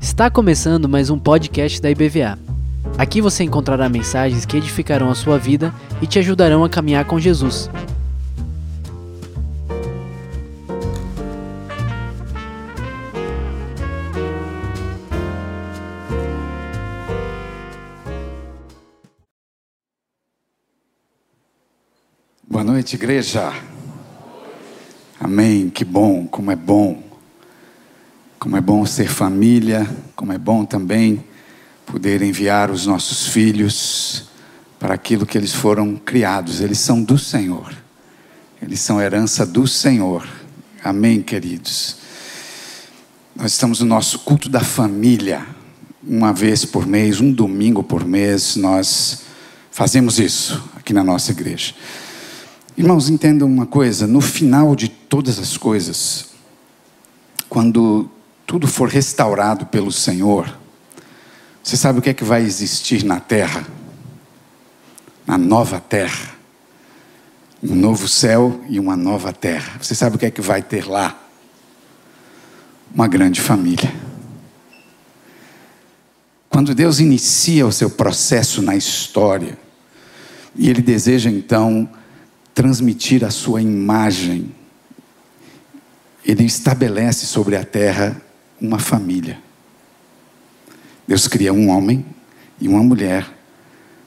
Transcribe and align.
Está 0.00 0.28
começando 0.28 0.88
mais 0.88 1.08
um 1.08 1.18
podcast 1.18 1.80
da 1.80 1.88
IBVA. 1.88 2.36
Aqui 2.98 3.20
você 3.20 3.44
encontrará 3.44 3.88
mensagens 3.88 4.44
que 4.44 4.56
edificarão 4.56 5.08
a 5.08 5.14
sua 5.14 5.38
vida 5.38 5.72
e 6.02 6.06
te 6.06 6.18
ajudarão 6.18 6.64
a 6.64 6.68
caminhar 6.68 7.04
com 7.04 7.20
Jesus. 7.20 7.70
Boa 22.48 22.64
noite, 22.64 22.96
igreja. 22.96 23.52
Amém. 25.24 25.70
Que 25.70 25.86
bom, 25.86 26.26
como 26.26 26.50
é 26.50 26.56
bom. 26.56 27.02
Como 28.38 28.58
é 28.58 28.60
bom 28.60 28.84
ser 28.84 29.08
família, 29.08 29.88
como 30.14 30.34
é 30.34 30.36
bom 30.36 30.66
também 30.66 31.24
poder 31.86 32.20
enviar 32.20 32.70
os 32.70 32.84
nossos 32.84 33.28
filhos 33.28 34.26
para 34.78 34.92
aquilo 34.92 35.24
que 35.24 35.38
eles 35.38 35.54
foram 35.54 35.96
criados. 35.96 36.60
Eles 36.60 36.78
são 36.78 37.02
do 37.02 37.16
Senhor. 37.16 37.74
Eles 38.60 38.80
são 38.80 39.00
herança 39.00 39.46
do 39.46 39.66
Senhor. 39.66 40.28
Amém, 40.84 41.22
queridos. 41.22 41.96
Nós 43.34 43.52
estamos 43.52 43.80
no 43.80 43.86
nosso 43.86 44.18
culto 44.18 44.50
da 44.50 44.60
família. 44.60 45.46
Uma 46.06 46.34
vez 46.34 46.66
por 46.66 46.86
mês, 46.86 47.18
um 47.18 47.32
domingo 47.32 47.82
por 47.82 48.04
mês, 48.04 48.56
nós 48.56 49.22
fazemos 49.70 50.18
isso 50.18 50.62
aqui 50.76 50.92
na 50.92 51.02
nossa 51.02 51.32
igreja. 51.32 51.72
Irmãos, 52.76 53.08
entendam 53.08 53.46
uma 53.46 53.66
coisa: 53.66 54.06
no 54.06 54.20
final 54.20 54.74
de 54.74 54.88
todas 54.88 55.38
as 55.38 55.56
coisas, 55.56 56.30
quando 57.48 58.10
tudo 58.44 58.66
for 58.66 58.88
restaurado 58.88 59.66
pelo 59.66 59.92
Senhor, 59.92 60.58
você 61.62 61.76
sabe 61.76 62.00
o 62.00 62.02
que 62.02 62.10
é 62.10 62.14
que 62.14 62.24
vai 62.24 62.42
existir 62.42 63.04
na 63.04 63.20
terra? 63.20 63.64
Na 65.24 65.38
nova 65.38 65.80
terra. 65.80 66.34
Um 67.62 67.74
novo 67.74 68.08
céu 68.08 68.60
e 68.68 68.78
uma 68.78 68.96
nova 68.96 69.32
terra. 69.32 69.78
Você 69.80 69.94
sabe 69.94 70.16
o 70.16 70.18
que 70.18 70.26
é 70.26 70.30
que 70.30 70.42
vai 70.42 70.60
ter 70.60 70.86
lá? 70.86 71.18
Uma 72.94 73.08
grande 73.08 73.40
família. 73.40 73.94
Quando 76.50 76.74
Deus 76.74 77.00
inicia 77.00 77.66
o 77.66 77.72
seu 77.72 77.88
processo 77.88 78.60
na 78.60 78.76
história, 78.76 79.56
e 80.54 80.68
Ele 80.68 80.82
deseja 80.82 81.30
então 81.30 81.88
transmitir 82.54 83.24
a 83.24 83.30
sua 83.30 83.60
imagem, 83.60 84.54
Ele 86.24 86.44
estabelece 86.44 87.26
sobre 87.26 87.56
a 87.56 87.64
terra 87.64 88.20
uma 88.60 88.78
família. 88.78 89.38
Deus 91.06 91.28
cria 91.28 91.52
um 91.52 91.68
homem 91.68 92.06
e 92.60 92.68
uma 92.68 92.82
mulher 92.82 93.26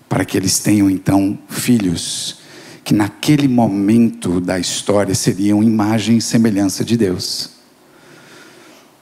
para 0.10 0.26
que 0.26 0.38
eles 0.38 0.58
tenham 0.58 0.90
então 0.90 1.38
filhos, 1.50 2.40
que 2.84 2.94
naquele 2.94 3.48
momento 3.48 4.40
da 4.40 4.58
história 4.58 5.14
seriam 5.14 5.62
imagem 5.62 6.18
e 6.18 6.22
semelhança 6.22 6.84
de 6.84 6.96
Deus. 6.96 7.52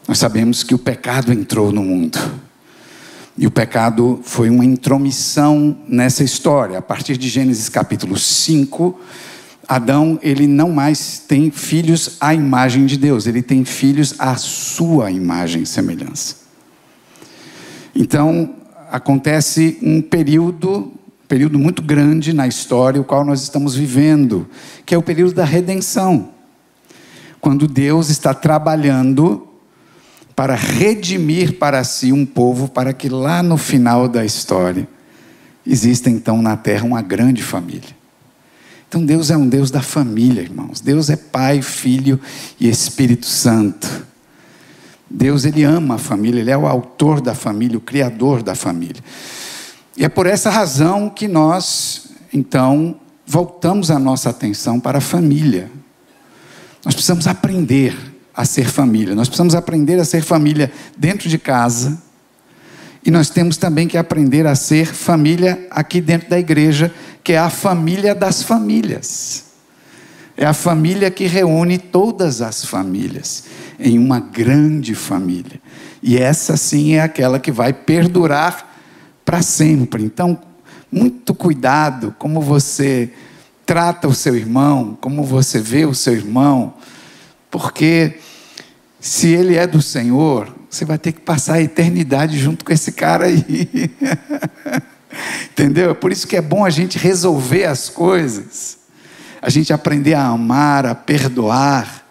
Nós 0.07 0.17
sabemos 0.17 0.63
que 0.63 0.73
o 0.75 0.79
pecado 0.79 1.31
entrou 1.31 1.71
no 1.71 1.83
mundo. 1.83 2.19
E 3.37 3.45
o 3.45 3.51
pecado 3.51 4.19
foi 4.23 4.49
uma 4.49 4.63
intromissão 4.63 5.77
nessa 5.87 6.23
história. 6.23 6.77
A 6.77 6.81
partir 6.81 7.17
de 7.17 7.27
Gênesis 7.27 7.69
capítulo 7.69 8.17
5, 8.17 8.99
Adão, 9.67 10.19
ele 10.21 10.47
não 10.47 10.71
mais 10.71 11.19
tem 11.19 11.49
filhos 11.49 12.17
à 12.19 12.33
imagem 12.33 12.85
de 12.85 12.97
Deus, 12.97 13.25
ele 13.25 13.41
tem 13.41 13.65
filhos 13.65 14.15
à 14.19 14.35
sua 14.35 15.11
imagem 15.11 15.63
e 15.63 15.65
semelhança. 15.65 16.37
Então, 17.95 18.55
acontece 18.91 19.77
um 19.81 20.01
período, 20.01 20.93
período 21.27 21.57
muito 21.57 21.81
grande 21.81 22.33
na 22.33 22.47
história, 22.47 23.01
o 23.01 23.03
qual 23.03 23.25
nós 23.25 23.41
estamos 23.41 23.75
vivendo, 23.75 24.47
que 24.85 24.93
é 24.93 24.97
o 24.97 25.03
período 25.03 25.33
da 25.33 25.45
redenção. 25.45 26.29
Quando 27.41 27.67
Deus 27.67 28.09
está 28.09 28.33
trabalhando 28.33 29.47
para 30.35 30.55
redimir 30.55 31.57
para 31.57 31.83
si 31.83 32.11
um 32.11 32.25
povo, 32.25 32.67
para 32.67 32.93
que 32.93 33.07
lá 33.07 33.41
no 33.41 33.57
final 33.57 34.07
da 34.07 34.25
história 34.25 34.87
exista 35.65 36.09
então 36.09 36.41
na 36.41 36.57
terra 36.57 36.85
uma 36.85 37.01
grande 37.01 37.41
família. 37.41 38.04
Então 38.95 39.05
Deus 39.05 39.29
é 39.29 39.35
um 39.35 39.45
Deus 39.45 39.69
da 39.69 39.81
família, 39.81 40.41
irmãos. 40.41 40.79
Deus 40.79 41.09
é 41.09 41.17
Pai, 41.17 41.61
Filho 41.61 42.17
e 42.57 42.69
Espírito 42.69 43.25
Santo. 43.25 44.05
Deus 45.09 45.43
ele 45.43 45.65
ama 45.65 45.95
a 45.95 45.97
família, 45.97 46.39
ele 46.39 46.49
é 46.49 46.57
o 46.57 46.65
autor 46.65 47.19
da 47.19 47.35
família, 47.35 47.77
o 47.77 47.81
criador 47.81 48.41
da 48.41 48.55
família. 48.55 49.03
E 49.97 50.05
é 50.05 50.07
por 50.07 50.25
essa 50.25 50.49
razão 50.49 51.09
que 51.09 51.27
nós, 51.27 52.07
então, 52.31 52.95
voltamos 53.27 53.91
a 53.91 53.99
nossa 53.99 54.29
atenção 54.29 54.79
para 54.79 54.99
a 54.99 55.01
família. 55.01 55.69
Nós 56.85 56.93
precisamos 56.93 57.27
aprender 57.27 57.93
a 58.33 58.45
ser 58.45 58.69
família. 58.69 59.13
Nós 59.13 59.27
precisamos 59.27 59.55
aprender 59.55 59.99
a 59.99 60.05
ser 60.05 60.21
família 60.21 60.71
dentro 60.97 61.27
de 61.27 61.37
casa. 61.37 62.01
E 63.05 63.11
nós 63.11 63.29
temos 63.29 63.57
também 63.57 63.89
que 63.89 63.97
aprender 63.97 64.47
a 64.47 64.55
ser 64.55 64.87
família 64.87 65.67
aqui 65.69 65.99
dentro 65.99 66.29
da 66.29 66.39
igreja, 66.39 66.93
que 67.25 67.33
é 67.33 67.39
a 67.39 67.49
família 67.49 68.13
das 68.13 68.43
famílias. 68.43 69.45
É 70.37 70.45
a 70.45 70.53
família 70.53 71.09
que 71.09 71.25
reúne 71.25 71.79
todas 71.79 72.39
as 72.39 72.63
famílias 72.63 73.45
em 73.79 73.97
uma 73.97 74.19
grande 74.19 74.93
família. 74.93 75.59
E 76.03 76.19
essa 76.19 76.55
sim 76.55 76.93
é 76.93 77.01
aquela 77.01 77.39
que 77.39 77.51
vai 77.51 77.73
perdurar 77.73 78.77
para 79.25 79.41
sempre. 79.41 80.03
Então, 80.03 80.39
muito 80.91 81.33
cuidado 81.33 82.13
como 82.19 82.41
você 82.41 83.11
trata 83.65 84.07
o 84.07 84.13
seu 84.13 84.35
irmão, 84.35 84.95
como 85.01 85.23
você 85.23 85.59
vê 85.59 85.83
o 85.83 85.95
seu 85.95 86.13
irmão, 86.13 86.75
porque 87.49 88.19
se 88.99 89.29
ele 89.29 89.55
é 89.55 89.65
do 89.65 89.81
Senhor, 89.81 90.55
você 90.69 90.85
vai 90.85 90.99
ter 90.99 91.11
que 91.11 91.21
passar 91.21 91.55
a 91.55 91.61
eternidade 91.61 92.37
junto 92.37 92.63
com 92.63 92.71
esse 92.71 92.91
cara 92.91 93.25
aí. 93.25 93.89
Entendeu? 95.51 95.95
Por 95.95 96.11
isso 96.11 96.27
que 96.27 96.35
é 96.35 96.41
bom 96.41 96.65
a 96.65 96.69
gente 96.69 96.97
resolver 96.97 97.65
as 97.65 97.89
coisas, 97.89 98.77
a 99.41 99.49
gente 99.49 99.71
aprender 99.71 100.13
a 100.13 100.27
amar, 100.27 100.85
a 100.85 100.95
perdoar, 100.95 102.05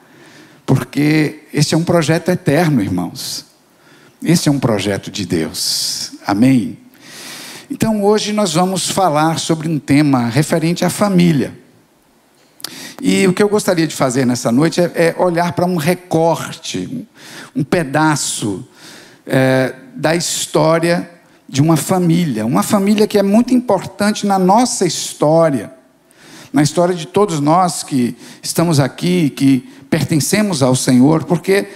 porque 0.64 1.42
este 1.52 1.74
é 1.74 1.78
um 1.78 1.84
projeto 1.84 2.30
eterno, 2.30 2.82
irmãos. 2.82 3.46
Este 4.22 4.48
é 4.48 4.52
um 4.52 4.58
projeto 4.58 5.10
de 5.10 5.26
Deus. 5.26 6.12
Amém? 6.26 6.78
Então 7.70 8.02
hoje 8.02 8.32
nós 8.32 8.54
vamos 8.54 8.88
falar 8.88 9.38
sobre 9.38 9.68
um 9.68 9.78
tema 9.78 10.28
referente 10.28 10.84
à 10.84 10.90
família. 10.90 11.52
E 13.02 13.26
o 13.26 13.32
que 13.32 13.42
eu 13.42 13.48
gostaria 13.48 13.86
de 13.86 13.94
fazer 13.94 14.24
nessa 14.24 14.50
noite 14.50 14.80
é, 14.80 14.84
é 14.94 15.14
olhar 15.18 15.52
para 15.52 15.66
um 15.66 15.76
recorte, 15.76 16.88
um, 17.54 17.60
um 17.60 17.64
pedaço 17.64 18.66
é, 19.26 19.74
da 19.94 20.14
história 20.14 21.10
de 21.54 21.62
uma 21.62 21.76
família. 21.76 22.44
Uma 22.44 22.64
família 22.64 23.06
que 23.06 23.16
é 23.16 23.22
muito 23.22 23.54
importante 23.54 24.26
na 24.26 24.40
nossa 24.40 24.84
história, 24.84 25.72
na 26.52 26.64
história 26.64 26.92
de 26.92 27.06
todos 27.06 27.38
nós 27.38 27.84
que 27.84 28.16
estamos 28.42 28.80
aqui, 28.80 29.30
que 29.30 29.60
pertencemos 29.88 30.64
ao 30.64 30.74
Senhor, 30.74 31.22
porque 31.22 31.68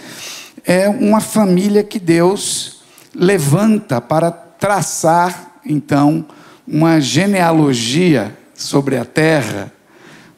é 0.64 0.88
uma 0.88 1.20
família 1.20 1.84
que 1.84 2.00
Deus 2.00 2.80
levanta 3.14 4.00
para 4.00 4.32
traçar, 4.32 5.60
então, 5.64 6.26
uma 6.66 7.00
genealogia 7.00 8.36
sobre 8.56 8.96
a 8.96 9.04
terra 9.04 9.72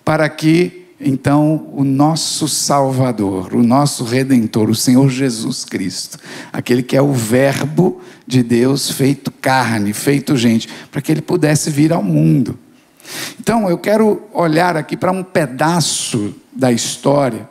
para 0.04 0.28
que 0.28 0.80
então 1.00 1.70
o 1.72 1.82
nosso 1.82 2.46
Salvador, 2.46 3.54
o 3.54 3.62
nosso 3.62 4.04
Redentor, 4.04 4.68
o 4.68 4.74
Senhor 4.74 5.08
Jesus 5.08 5.64
Cristo, 5.64 6.18
aquele 6.52 6.82
que 6.82 6.94
é 6.94 7.00
o 7.00 7.12
Verbo 7.12 8.02
de 8.26 8.42
Deus 8.42 8.90
feito 8.90 9.29
carne, 9.40 9.92
feito 9.92 10.36
gente, 10.36 10.68
para 10.90 11.00
que 11.00 11.10
ele 11.10 11.22
pudesse 11.22 11.70
vir 11.70 11.92
ao 11.92 12.02
mundo. 12.02 12.58
Então 13.38 13.68
eu 13.68 13.78
quero 13.78 14.22
olhar 14.32 14.76
aqui 14.76 14.96
para 14.96 15.10
um 15.10 15.22
pedaço 15.22 16.34
da 16.52 16.70
história 16.70 17.48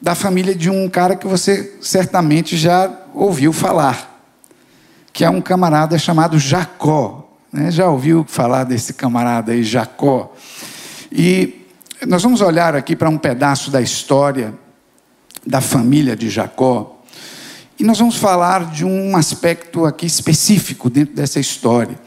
da 0.00 0.14
família 0.14 0.54
de 0.54 0.70
um 0.70 0.88
cara 0.88 1.14
que 1.14 1.26
você 1.26 1.76
certamente 1.80 2.56
já 2.56 2.90
ouviu 3.12 3.52
falar, 3.52 4.22
que 5.12 5.24
é 5.24 5.30
um 5.30 5.40
camarada 5.40 5.98
chamado 5.98 6.38
Jacó. 6.38 7.28
Né? 7.52 7.70
Já 7.70 7.88
ouviu 7.88 8.24
falar 8.26 8.64
desse 8.64 8.94
camarada 8.94 9.52
aí, 9.52 9.62
Jacó? 9.62 10.34
E 11.12 11.66
nós 12.06 12.22
vamos 12.22 12.40
olhar 12.40 12.74
aqui 12.74 12.96
para 12.96 13.10
um 13.10 13.18
pedaço 13.18 13.70
da 13.70 13.82
história 13.82 14.54
da 15.46 15.60
família 15.60 16.16
de 16.16 16.30
Jacó. 16.30 16.99
E 17.80 17.82
nós 17.82 17.98
vamos 17.98 18.16
falar 18.16 18.70
de 18.70 18.84
um 18.84 19.16
aspecto 19.16 19.86
aqui 19.86 20.04
específico 20.04 20.90
dentro 20.90 21.14
dessa 21.14 21.40
história, 21.40 21.98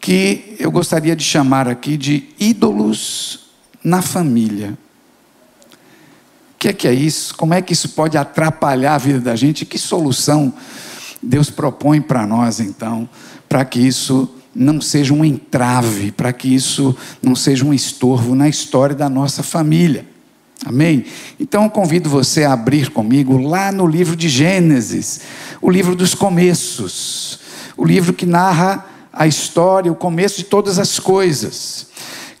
que 0.00 0.56
eu 0.58 0.70
gostaria 0.70 1.14
de 1.14 1.22
chamar 1.22 1.68
aqui 1.68 1.98
de 1.98 2.30
ídolos 2.40 3.50
na 3.84 4.00
família. 4.00 4.72
que 6.58 6.68
é 6.68 6.72
que 6.72 6.88
é 6.88 6.94
isso? 6.94 7.34
Como 7.34 7.52
é 7.52 7.60
que 7.60 7.74
isso 7.74 7.90
pode 7.90 8.16
atrapalhar 8.16 8.94
a 8.94 8.98
vida 8.98 9.20
da 9.20 9.36
gente? 9.36 9.66
Que 9.66 9.78
solução 9.78 10.50
Deus 11.22 11.50
propõe 11.50 12.00
para 12.00 12.26
nós, 12.26 12.58
então, 12.58 13.06
para 13.46 13.66
que 13.66 13.80
isso 13.80 14.34
não 14.54 14.80
seja 14.80 15.12
um 15.12 15.22
entrave, 15.22 16.10
para 16.10 16.32
que 16.32 16.48
isso 16.48 16.96
não 17.20 17.36
seja 17.36 17.66
um 17.66 17.74
estorvo 17.74 18.34
na 18.34 18.48
história 18.48 18.96
da 18.96 19.10
nossa 19.10 19.42
família? 19.42 20.06
Amém? 20.64 21.04
Então 21.40 21.68
convido 21.68 22.08
você 22.08 22.44
a 22.44 22.52
abrir 22.52 22.90
comigo 22.90 23.36
lá 23.36 23.72
no 23.72 23.86
livro 23.86 24.14
de 24.14 24.28
Gênesis, 24.28 25.20
o 25.60 25.68
livro 25.68 25.96
dos 25.96 26.14
começos, 26.14 27.40
o 27.76 27.84
livro 27.84 28.12
que 28.12 28.24
narra 28.24 28.86
a 29.12 29.26
história, 29.26 29.90
o 29.90 29.96
começo 29.96 30.36
de 30.36 30.44
todas 30.44 30.78
as 30.78 31.00
coisas. 31.00 31.88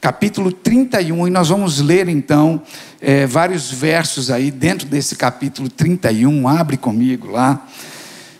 Capítulo 0.00 0.52
31, 0.52 1.26
e 1.26 1.30
nós 1.30 1.48
vamos 1.48 1.80
ler 1.80 2.08
então 2.08 2.62
é, 3.00 3.26
vários 3.26 3.70
versos 3.70 4.30
aí 4.30 4.50
dentro 4.50 4.86
desse 4.86 5.16
capítulo 5.16 5.68
31, 5.68 6.46
abre 6.46 6.76
comigo 6.76 7.28
lá, 7.28 7.66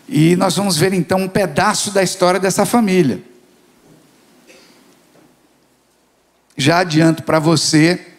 e 0.07 0.35
nós 0.35 0.55
vamos 0.55 0.77
ver 0.77 0.93
então 0.93 1.19
um 1.19 1.27
pedaço 1.27 1.91
da 1.91 2.03
história 2.03 2.39
dessa 2.39 2.65
família. 2.65 3.21
Já 6.55 6.79
adianto 6.79 7.23
para 7.23 7.39
você 7.39 8.12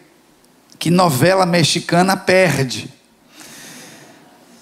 que 0.79 0.89
novela 0.89 1.45
mexicana 1.45 2.15
perde. 2.17 2.89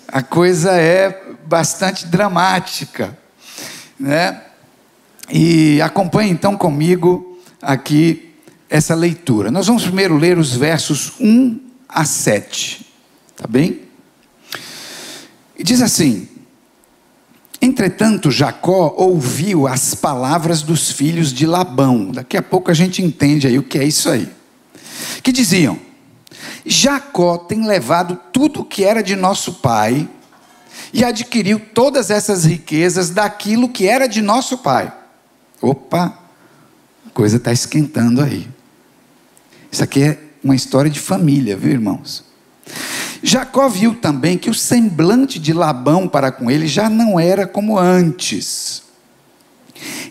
A 0.07 0.21
coisa 0.21 0.71
é 0.73 1.33
bastante 1.45 2.05
dramática, 2.07 3.17
né? 3.99 4.41
E 5.31 5.81
acompanhe 5.81 6.31
então 6.31 6.55
comigo 6.55 7.39
aqui 7.61 8.33
essa 8.69 8.93
leitura. 8.93 9.49
Nós 9.49 9.67
vamos 9.67 9.83
primeiro 9.83 10.17
ler 10.17 10.37
os 10.37 10.55
versos 10.55 11.13
1 11.19 11.59
a 11.87 12.05
7, 12.05 12.85
tá 13.35 13.47
bem? 13.47 13.81
E 15.57 15.63
diz 15.63 15.81
assim: 15.81 16.27
Entretanto, 17.61 18.29
Jacó 18.29 18.93
ouviu 18.97 19.67
as 19.67 19.95
palavras 19.95 20.61
dos 20.61 20.91
filhos 20.91 21.31
de 21.31 21.45
Labão. 21.45 22.11
Daqui 22.11 22.35
a 22.35 22.41
pouco 22.41 22.69
a 22.69 22.73
gente 22.73 23.01
entende 23.01 23.47
aí 23.47 23.57
o 23.57 23.63
que 23.63 23.77
é 23.77 23.85
isso 23.85 24.09
aí. 24.09 24.27
Que 25.23 25.31
diziam: 25.31 25.79
Jacó 26.65 27.37
tem 27.37 27.65
levado 27.67 28.17
tudo 28.31 28.61
o 28.61 28.65
que 28.65 28.83
era 28.83 29.01
de 29.03 29.15
nosso 29.15 29.55
pai 29.55 30.07
e 30.93 31.03
adquiriu 31.03 31.59
todas 31.59 32.09
essas 32.09 32.45
riquezas 32.45 33.09
daquilo 33.09 33.69
que 33.69 33.87
era 33.87 34.07
de 34.07 34.21
nosso 34.21 34.57
pai. 34.59 34.93
Opa, 35.61 36.17
a 37.07 37.09
coisa 37.13 37.37
está 37.37 37.51
esquentando 37.51 38.21
aí. 38.21 38.47
Isso 39.71 39.83
aqui 39.83 40.03
é 40.03 40.19
uma 40.43 40.55
história 40.55 40.89
de 40.89 40.99
família, 40.99 41.57
viu, 41.57 41.71
irmãos? 41.71 42.23
Jacó 43.21 43.69
viu 43.69 43.95
também 43.95 44.37
que 44.37 44.49
o 44.49 44.53
semblante 44.53 45.39
de 45.39 45.53
Labão 45.53 46.07
para 46.07 46.31
com 46.31 46.51
ele 46.51 46.67
já 46.67 46.89
não 46.89 47.19
era 47.19 47.47
como 47.47 47.77
antes. 47.79 48.83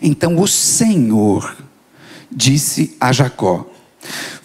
Então 0.01 0.39
o 0.39 0.47
Senhor 0.47 1.55
disse 2.31 2.97
a 2.99 3.11
Jacó: 3.11 3.67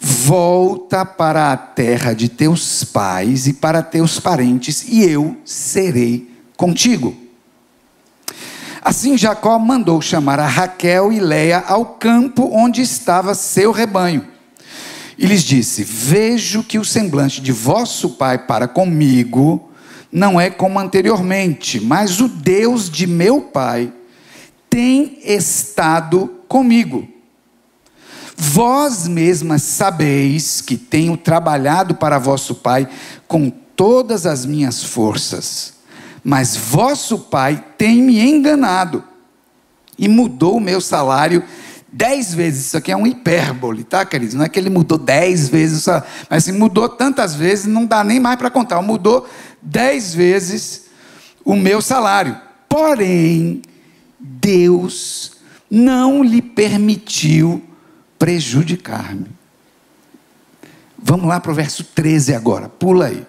Volta 0.01 1.05
para 1.05 1.53
a 1.53 1.57
terra 1.57 2.13
de 2.13 2.29
teus 2.29 2.85
pais 2.85 3.47
e 3.47 3.53
para 3.53 3.83
teus 3.83 4.21
parentes, 4.21 4.85
e 4.89 5.03
eu 5.03 5.37
serei 5.45 6.31
contigo. 6.57 7.17
Assim 8.83 9.19
Jacó 9.19 9.59
mandou 9.59 10.01
chamar 10.01 10.39
a 10.39 10.47
Raquel 10.47 11.13
e 11.13 11.21
Leia 11.21 11.65
ao 11.67 11.85
campo 11.85 12.49
onde 12.53 12.81
estava 12.81 13.35
seu 13.35 13.73
rebanho. 13.73 14.27
E 15.19 15.27
lhes 15.27 15.43
disse: 15.43 15.83
Vejo 15.83 16.63
que 16.63 16.79
o 16.79 16.85
semblante 16.85 17.41
de 17.41 17.51
vosso 17.51 18.11
pai 18.11 18.39
para 18.39 18.69
comigo 18.69 19.71
não 20.13 20.41
é 20.41 20.49
como 20.49 20.79
anteriormente, 20.79 21.81
mas 21.81 22.21
o 22.21 22.29
Deus 22.29 22.89
de 22.89 23.07
meu 23.07 23.43
pai 23.43 23.93
tem 24.71 25.19
estado 25.25 26.43
comigo 26.49 27.18
Vós 28.41 29.09
mesmas 29.09 29.63
sabeis 29.63 30.61
que 30.61 30.77
tenho 30.77 31.17
trabalhado 31.17 31.97
para 31.97 32.21
vosso 32.21 32.55
pai 32.55 32.89
com 33.27 33.51
todas 33.51 34.27
as 34.27 34.47
minhas 34.47 34.85
forças, 34.85 35.75
mas 36.23 36.57
vosso 36.57 37.19
pai 37.19 37.65
tem 37.77 38.01
me 38.01 38.21
enganado 38.21 39.03
e 39.99 40.07
mudou 40.07 40.59
o 40.59 40.61
meu 40.61 40.81
salário 40.81 41.43
dez 41.93 42.33
vezes. 42.33 42.67
Isso 42.67 42.77
aqui 42.77 42.93
é 42.93 42.97
um 42.97 43.09
hipérbole, 43.09 43.83
tá, 43.83 44.05
queridos? 44.05 44.37
Não 44.37 44.45
é 44.45 44.49
que 44.49 44.59
ele 44.61 44.71
mudou 44.71 44.99
dez 44.99 45.49
vezes, 45.49 45.85
mas 45.87 46.05
assim, 46.31 46.53
mudou 46.53 46.89
tantas 46.89 47.35
vezes, 47.35 47.67
não 47.67 47.85
dá 47.85 48.05
nem 48.05 48.21
mais 48.21 48.39
para 48.39 48.51
contar. 48.51 48.81
Mudou 48.83 49.29
dez 49.61 50.15
vezes 50.15 50.85
o 51.45 51.57
meu 51.57 51.83
salário. 51.83 52.37
Porém, 52.69 53.63
Deus 54.21 55.33
não 55.69 56.23
lhe 56.23 56.41
permitiu 56.41 57.65
prejudicar-me. 58.19 59.29
Vamos 60.99 61.29
lá 61.29 61.39
para 61.39 61.53
o 61.53 61.55
verso 61.55 61.85
13 61.85 62.35
agora, 62.35 62.69
pula 62.69 63.07
aí. 63.07 63.25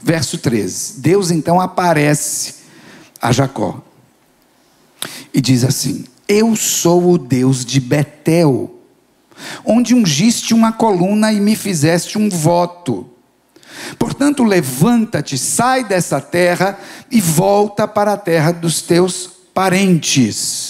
Verso 0.00 0.38
13. 0.38 1.00
Deus 1.00 1.30
então 1.30 1.60
aparece 1.60 2.54
a 3.20 3.32
Jacó 3.32 3.82
e 5.34 5.40
diz 5.40 5.64
assim: 5.64 6.04
Eu 6.26 6.56
sou 6.56 7.12
o 7.12 7.18
Deus 7.18 7.64
de 7.64 7.80
Betel, 7.80 8.80
onde 9.64 9.94
ungiste 9.94 10.54
uma 10.54 10.72
coluna 10.72 11.32
e 11.32 11.40
me 11.40 11.54
fizeste 11.54 12.16
um 12.16 12.28
voto. 12.28 13.08
Portanto, 13.98 14.42
levanta-te, 14.42 15.36
sai 15.38 15.84
dessa 15.84 16.20
terra 16.20 16.78
e 17.10 17.20
volta 17.20 17.86
para 17.86 18.14
a 18.14 18.16
terra 18.16 18.52
dos 18.52 18.82
teus 18.82 19.30
parentes. 19.54 20.67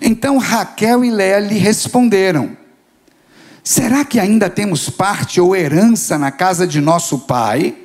Então 0.00 0.38
Raquel 0.38 1.04
e 1.04 1.10
Léa 1.10 1.40
lhe 1.40 1.58
responderam: 1.58 2.56
Será 3.62 4.04
que 4.04 4.18
ainda 4.18 4.48
temos 4.48 4.88
parte 4.88 5.40
ou 5.40 5.54
herança 5.54 6.16
na 6.16 6.30
casa 6.30 6.66
de 6.66 6.80
nosso 6.80 7.20
pai? 7.20 7.76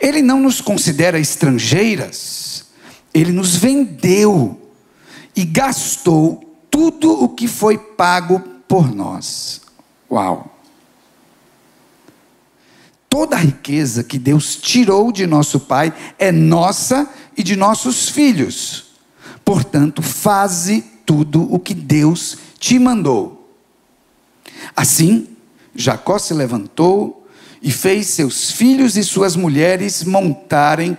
Ele 0.00 0.22
não 0.22 0.40
nos 0.40 0.60
considera 0.60 1.18
estrangeiras, 1.18 2.66
ele 3.12 3.32
nos 3.32 3.56
vendeu 3.56 4.60
e 5.34 5.44
gastou 5.44 6.58
tudo 6.70 7.22
o 7.22 7.28
que 7.28 7.46
foi 7.46 7.76
pago 7.76 8.40
por 8.68 8.94
nós. 8.94 9.60
Uau! 10.10 10.52
Toda 13.08 13.36
a 13.36 13.40
riqueza 13.40 14.04
que 14.04 14.18
Deus 14.18 14.56
tirou 14.56 15.10
de 15.10 15.26
nosso 15.26 15.60
pai 15.60 15.92
é 16.18 16.30
nossa 16.30 17.08
e 17.36 17.42
de 17.42 17.56
nossos 17.56 18.08
filhos. 18.08 18.85
Portanto, 19.46 20.02
faze 20.02 20.84
tudo 21.06 21.46
o 21.54 21.60
que 21.60 21.72
Deus 21.72 22.36
te 22.58 22.80
mandou. 22.80 23.48
Assim, 24.74 25.28
Jacó 25.72 26.18
se 26.18 26.34
levantou 26.34 27.24
e 27.62 27.70
fez 27.70 28.08
seus 28.08 28.50
filhos 28.50 28.96
e 28.96 29.04
suas 29.04 29.36
mulheres 29.36 30.02
montarem 30.02 30.98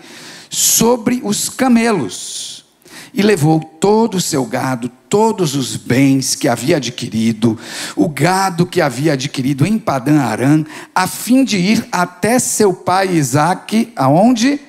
sobre 0.49 1.19
os 1.25 1.49
camelos 1.49 2.65
e 3.13 3.21
levou 3.21 3.59
todo 3.59 4.15
o 4.15 4.21
seu 4.21 4.45
gado, 4.45 4.89
todos 5.09 5.53
os 5.53 5.75
bens 5.75 6.33
que 6.33 6.47
havia 6.47 6.77
adquirido, 6.77 7.59
o 7.97 8.07
gado 8.07 8.65
que 8.65 8.79
havia 8.79 9.11
adquirido 9.11 9.65
em 9.65 9.77
Padã 9.77 10.21
Arã, 10.21 10.63
a 10.95 11.05
fim 11.05 11.43
de 11.43 11.57
ir 11.57 11.85
até 11.91 12.39
seu 12.39 12.73
pai 12.73 13.09
Isaque, 13.09 13.91
aonde? 13.93 14.61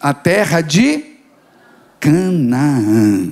A 0.00 0.14
terra 0.14 0.62
de 0.62 1.07
Canaã. 2.00 3.30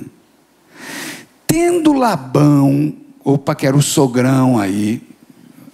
Tendo 1.45 1.93
Labão, 1.93 2.93
opa, 3.23 3.55
que 3.55 3.65
era 3.65 3.75
o 3.75 3.81
sogrão 3.81 4.59
aí 4.59 5.01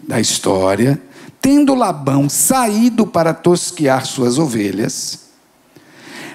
da 0.07 0.19
história, 0.19 1.01
tendo 1.41 1.73
Labão 1.73 2.29
saído 2.29 3.05
para 3.07 3.33
tosquear 3.33 4.05
suas 4.05 4.37
ovelhas, 4.37 5.31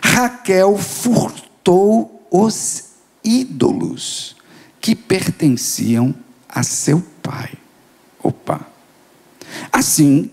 Raquel 0.03 0.77
furtou 0.77 2.27
os 2.31 2.85
ídolos 3.25 4.37
que 4.81 4.95
pertenciam 4.95 6.15
a 6.49 6.63
seu 6.63 7.03
pai. 7.23 7.53
Opa. 8.23 8.61
Assim, 9.73 10.31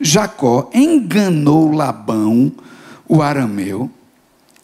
Jacó 0.00 0.70
enganou 0.72 1.70
Labão, 1.72 2.52
o 3.08 3.20
arameu, 3.20 3.90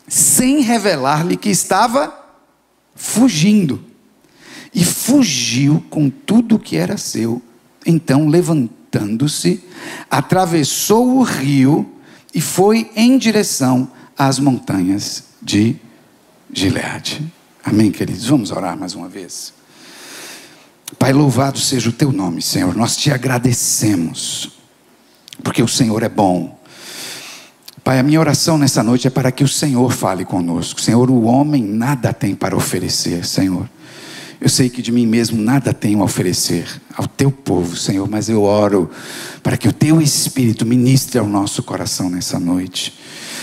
sem 0.08 0.60
revelar-lhe 0.60 1.36
que 1.36 1.48
estava 1.48 2.14
fugindo. 2.94 3.82
E 4.74 4.84
fugiu 4.84 5.84
com 5.88 6.10
tudo 6.10 6.58
que 6.58 6.76
era 6.76 6.96
seu. 6.96 7.40
Então, 7.84 8.28
levantando-se, 8.28 9.64
atravessou 10.10 11.16
o 11.18 11.22
rio 11.22 11.90
e 12.34 12.40
foi 12.40 12.90
em 12.94 13.16
direção 13.16 13.90
às 14.18 14.38
montanhas 14.38 15.24
de 15.40 15.76
Gileade. 16.52 17.32
Amém, 17.64 17.90
queridos? 17.90 18.26
Vamos 18.26 18.50
orar 18.50 18.76
mais 18.76 18.94
uma 18.94 19.08
vez. 19.08 19.52
Pai, 20.98 21.12
louvado 21.12 21.58
seja 21.58 21.90
o 21.90 21.92
teu 21.92 22.12
nome, 22.12 22.40
Senhor. 22.40 22.76
Nós 22.76 22.96
te 22.96 23.10
agradecemos 23.10 24.50
porque 25.42 25.62
o 25.62 25.68
Senhor 25.68 26.02
é 26.02 26.08
bom. 26.08 26.55
Pai, 27.86 28.00
a 28.00 28.02
minha 28.02 28.18
oração 28.18 28.58
nessa 28.58 28.82
noite 28.82 29.06
é 29.06 29.10
para 29.10 29.30
que 29.30 29.44
o 29.44 29.48
Senhor 29.48 29.92
fale 29.92 30.24
conosco. 30.24 30.80
Senhor, 30.80 31.08
o 31.08 31.22
homem 31.22 31.62
nada 31.62 32.12
tem 32.12 32.34
para 32.34 32.56
oferecer, 32.56 33.24
Senhor. 33.24 33.70
Eu 34.40 34.48
sei 34.48 34.68
que 34.68 34.82
de 34.82 34.90
mim 34.90 35.06
mesmo 35.06 35.40
nada 35.40 35.72
tenho 35.72 36.00
a 36.00 36.04
oferecer 36.04 36.66
ao 36.96 37.06
teu 37.06 37.30
povo, 37.30 37.76
Senhor, 37.76 38.10
mas 38.10 38.28
eu 38.28 38.42
oro 38.42 38.90
para 39.40 39.56
que 39.56 39.68
o 39.68 39.72
teu 39.72 40.02
Espírito 40.02 40.66
ministre 40.66 41.20
ao 41.20 41.28
nosso 41.28 41.62
coração 41.62 42.10
nessa 42.10 42.40
noite. 42.40 42.92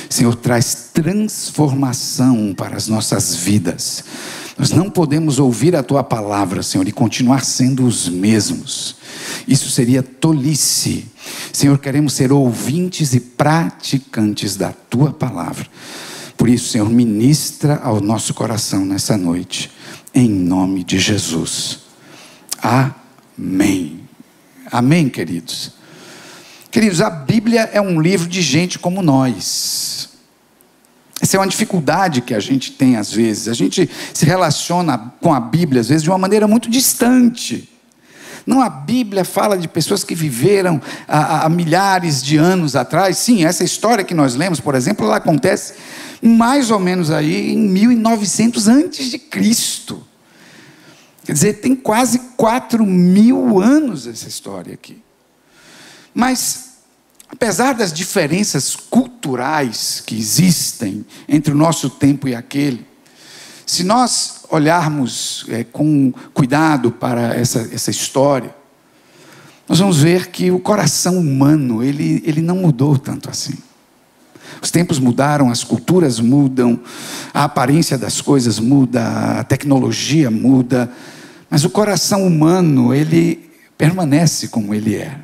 Senhor, 0.09 0.35
traz 0.35 0.89
transformação 0.93 2.53
para 2.53 2.75
as 2.75 2.89
nossas 2.89 3.33
vidas. 3.33 4.03
Nós 4.57 4.71
não 4.71 4.89
podemos 4.89 5.39
ouvir 5.39 5.75
a 5.75 5.81
tua 5.81 6.03
palavra, 6.03 6.61
Senhor, 6.61 6.87
e 6.87 6.91
continuar 6.91 7.43
sendo 7.43 7.85
os 7.85 8.07
mesmos. 8.07 8.95
Isso 9.47 9.69
seria 9.69 10.03
tolice. 10.03 11.05
Senhor, 11.51 11.77
queremos 11.79 12.13
ser 12.13 12.31
ouvintes 12.31 13.13
e 13.13 13.19
praticantes 13.19 14.55
da 14.55 14.71
tua 14.71 15.11
palavra. 15.11 15.65
Por 16.37 16.49
isso, 16.49 16.69
Senhor, 16.69 16.89
ministra 16.89 17.79
ao 17.83 17.99
nosso 17.99 18.33
coração 18.33 18.85
nessa 18.85 19.17
noite, 19.17 19.71
em 20.13 20.29
nome 20.29 20.83
de 20.83 20.99
Jesus. 20.99 21.79
Amém. 22.61 24.01
Amém, 24.71 25.09
queridos. 25.09 25.71
Queridos, 26.69 27.01
a 27.01 27.09
Bíblia 27.09 27.69
é 27.71 27.79
um 27.79 28.01
livro 28.01 28.27
de 28.27 28.41
gente 28.41 28.79
como 28.79 29.01
nós. 29.01 29.92
Essa 31.23 31.37
é 31.37 31.39
uma 31.39 31.47
dificuldade 31.47 32.19
que 32.19 32.33
a 32.33 32.39
gente 32.41 32.73
tem 32.73 32.97
às 32.97 33.09
vezes. 33.09 33.47
A 33.47 33.53
gente 33.53 33.89
se 34.13 34.25
relaciona 34.25 35.13
com 35.21 35.33
a 35.33 35.39
Bíblia, 35.39 35.79
às 35.79 35.87
vezes, 35.87 36.03
de 36.03 36.09
uma 36.09 36.17
maneira 36.17 36.49
muito 36.49 36.69
distante. 36.69 37.69
Não, 38.45 38.61
a 38.61 38.69
Bíblia 38.69 39.23
fala 39.23 39.57
de 39.57 39.69
pessoas 39.69 40.03
que 40.03 40.13
viveram 40.13 40.81
há, 41.07 41.45
há, 41.45 41.49
milhares 41.49 42.21
de 42.21 42.35
anos 42.35 42.75
atrás. 42.75 43.19
Sim, 43.19 43.45
essa 43.45 43.63
história 43.63 44.03
que 44.03 44.13
nós 44.13 44.35
lemos, 44.35 44.59
por 44.59 44.75
exemplo, 44.75 45.05
ela 45.05 45.15
acontece 45.15 45.75
mais 46.21 46.69
ou 46.69 46.77
menos 46.77 47.09
aí 47.09 47.53
em 47.53 47.69
1900 47.69 48.67
antes 48.67 49.09
de 49.09 49.17
Cristo. 49.17 50.05
Quer 51.23 51.31
dizer, 51.31 51.53
tem 51.61 51.73
quase 51.73 52.19
4 52.35 52.85
mil 52.85 53.61
anos 53.61 54.07
essa 54.07 54.27
história 54.27 54.73
aqui. 54.73 55.01
Mas 56.13 56.72
Apesar 57.33 57.73
das 57.73 57.91
diferenças 57.91 58.75
culturais 58.75 60.03
que 60.05 60.15
existem 60.15 61.03
entre 61.27 61.51
o 61.51 61.57
nosso 61.57 61.89
tempo 61.89 62.27
e 62.27 62.35
aquele, 62.35 62.85
se 63.65 63.83
nós 63.83 64.41
olharmos 64.51 65.43
é, 65.49 65.63
com 65.63 66.13
cuidado 66.31 66.91
para 66.91 67.33
essa, 67.33 67.67
essa 67.73 67.89
história, 67.89 68.55
nós 69.67 69.79
vamos 69.79 69.99
ver 69.99 70.27
que 70.27 70.51
o 70.51 70.59
coração 70.59 71.17
humano 71.17 71.81
ele, 71.81 72.21
ele 72.23 72.39
não 72.39 72.57
mudou 72.57 72.99
tanto 72.99 73.31
assim. 73.31 73.57
Os 74.61 74.69
tempos 74.69 74.99
mudaram, 74.99 75.49
as 75.49 75.63
culturas 75.63 76.19
mudam, 76.19 76.79
a 77.33 77.45
aparência 77.45 77.97
das 77.97 78.21
coisas 78.21 78.59
muda, 78.59 79.39
a 79.39 79.43
tecnologia 79.43 80.29
muda, 80.29 80.87
mas 81.49 81.65
o 81.65 81.69
coração 81.71 82.27
humano 82.27 82.93
ele 82.93 83.49
permanece 83.75 84.49
como 84.49 84.71
ele 84.75 84.97
é. 84.97 85.17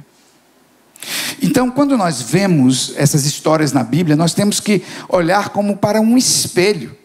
Então, 1.42 1.72
quando 1.72 1.98
nós 1.98 2.22
vemos 2.22 2.94
essas 2.96 3.26
histórias 3.26 3.72
na 3.72 3.84
Bíblia, 3.84 4.16
nós 4.16 4.34
temos 4.34 4.60
que 4.60 4.84
olhar 5.08 5.50
como 5.50 5.78
para 5.78 6.02
um 6.02 6.18
espelho. 6.18 6.96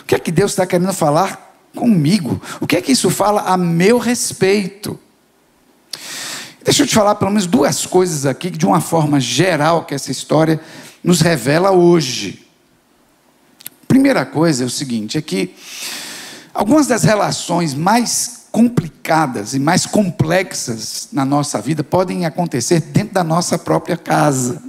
O 0.00 0.04
que 0.04 0.14
é 0.14 0.18
que 0.18 0.30
Deus 0.30 0.52
está 0.52 0.66
querendo 0.66 0.92
falar 0.92 1.50
comigo? 1.74 2.40
O 2.60 2.66
que 2.66 2.76
é 2.76 2.80
que 2.80 2.92
isso 2.92 3.10
fala 3.10 3.42
a 3.42 3.56
meu 3.56 3.98
respeito? 3.98 4.98
Deixa 6.62 6.82
eu 6.82 6.86
te 6.86 6.94
falar 6.94 7.14
pelo 7.14 7.30
menos 7.30 7.46
duas 7.46 7.86
coisas 7.86 8.26
aqui, 8.26 8.50
de 8.50 8.66
uma 8.66 8.80
forma 8.80 9.18
geral, 9.18 9.84
que 9.84 9.94
essa 9.94 10.10
história 10.10 10.60
nos 11.02 11.20
revela 11.20 11.70
hoje. 11.70 12.46
Primeira 13.88 14.24
coisa 14.24 14.62
é 14.62 14.66
o 14.66 14.70
seguinte: 14.70 15.18
é 15.18 15.22
que 15.22 15.54
algumas 16.54 16.86
das 16.86 17.02
relações 17.02 17.74
mais 17.74 18.39
complicadas 18.50 19.54
e 19.54 19.58
mais 19.58 19.86
complexas 19.86 21.08
na 21.12 21.24
nossa 21.24 21.60
vida 21.60 21.82
podem 21.82 22.26
acontecer 22.26 22.80
dentro 22.80 23.14
da 23.14 23.24
nossa 23.24 23.58
própria 23.58 23.96
casa, 23.96 24.62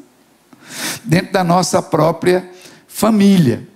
dentro 1.03 1.33
da 1.33 1.43
nossa 1.43 1.81
própria 1.81 2.49
família. 2.87 3.67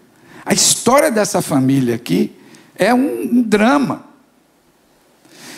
A 0.46 0.54
história 0.54 1.12
dessa 1.12 1.42
família 1.42 1.96
aqui 1.96 2.38
é 2.76 2.94
um, 2.94 3.42
drama. 3.42 4.06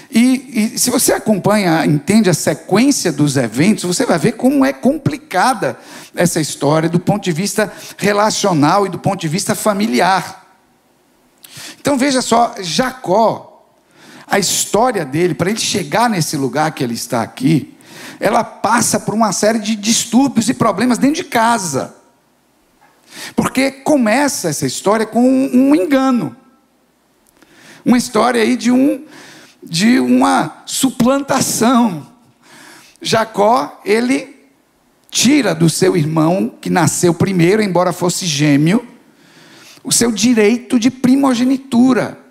E, 0.10 0.74
e, 0.74 0.80
se 0.80 0.90
você 0.90 1.12
acompanha, 1.12 1.86
entende 1.86 2.30
a 2.30 2.34
sequência 2.34 3.12
dos 3.12 3.36
eventos, 3.36 3.84
você 3.84 4.06
vai 4.06 4.18
ver 4.18 4.34
como 4.34 4.64
é 4.64 4.72
complicada 4.72 5.78
essa 6.16 6.40
história 6.40 6.88
do 6.88 7.00
ponto 7.00 7.24
de 7.24 7.34
vista 7.34 7.72
relacional 7.98 8.86
e 8.86 8.90
do 8.90 8.98
ponto 8.98 9.20
de 9.20 9.28
vista 9.28 9.54
familiar. 9.54 10.48
Então 11.80 11.98
veja 11.98 12.22
só, 12.22 12.56
Jacó, 12.62 13.57
a 14.28 14.38
história 14.38 15.06
dele, 15.06 15.34
para 15.34 15.50
ele 15.50 15.60
chegar 15.60 16.10
nesse 16.10 16.36
lugar 16.36 16.72
que 16.72 16.84
ele 16.84 16.94
está 16.94 17.22
aqui, 17.22 17.74
ela 18.20 18.44
passa 18.44 19.00
por 19.00 19.14
uma 19.14 19.32
série 19.32 19.60
de 19.60 19.76
distúrbios 19.76 20.50
e 20.50 20.54
problemas 20.54 20.98
dentro 20.98 21.16
de 21.16 21.24
casa. 21.24 21.96
Porque 23.36 23.72
começa 23.72 24.50
essa 24.50 24.66
história 24.66 25.06
com 25.06 25.22
um, 25.22 25.70
um 25.70 25.76
engano. 25.76 26.36
Uma 27.86 27.98
história 27.98 28.42
aí 28.42 28.56
de 28.56 28.72
um 28.72 29.06
de 29.64 30.00
uma 30.00 30.64
suplantação. 30.66 32.08
Jacó, 33.02 33.82
ele 33.84 34.36
tira 35.10 35.54
do 35.54 35.70
seu 35.70 35.98
irmão 35.98 36.54
que 36.62 36.70
nasceu 36.70 37.14
primeiro, 37.14 37.62
embora 37.62 37.92
fosse 37.92 38.26
gêmeo, 38.26 38.86
o 39.84 39.92
seu 39.92 40.12
direito 40.12 40.80
de 40.80 40.90
primogenitura. 40.90 42.27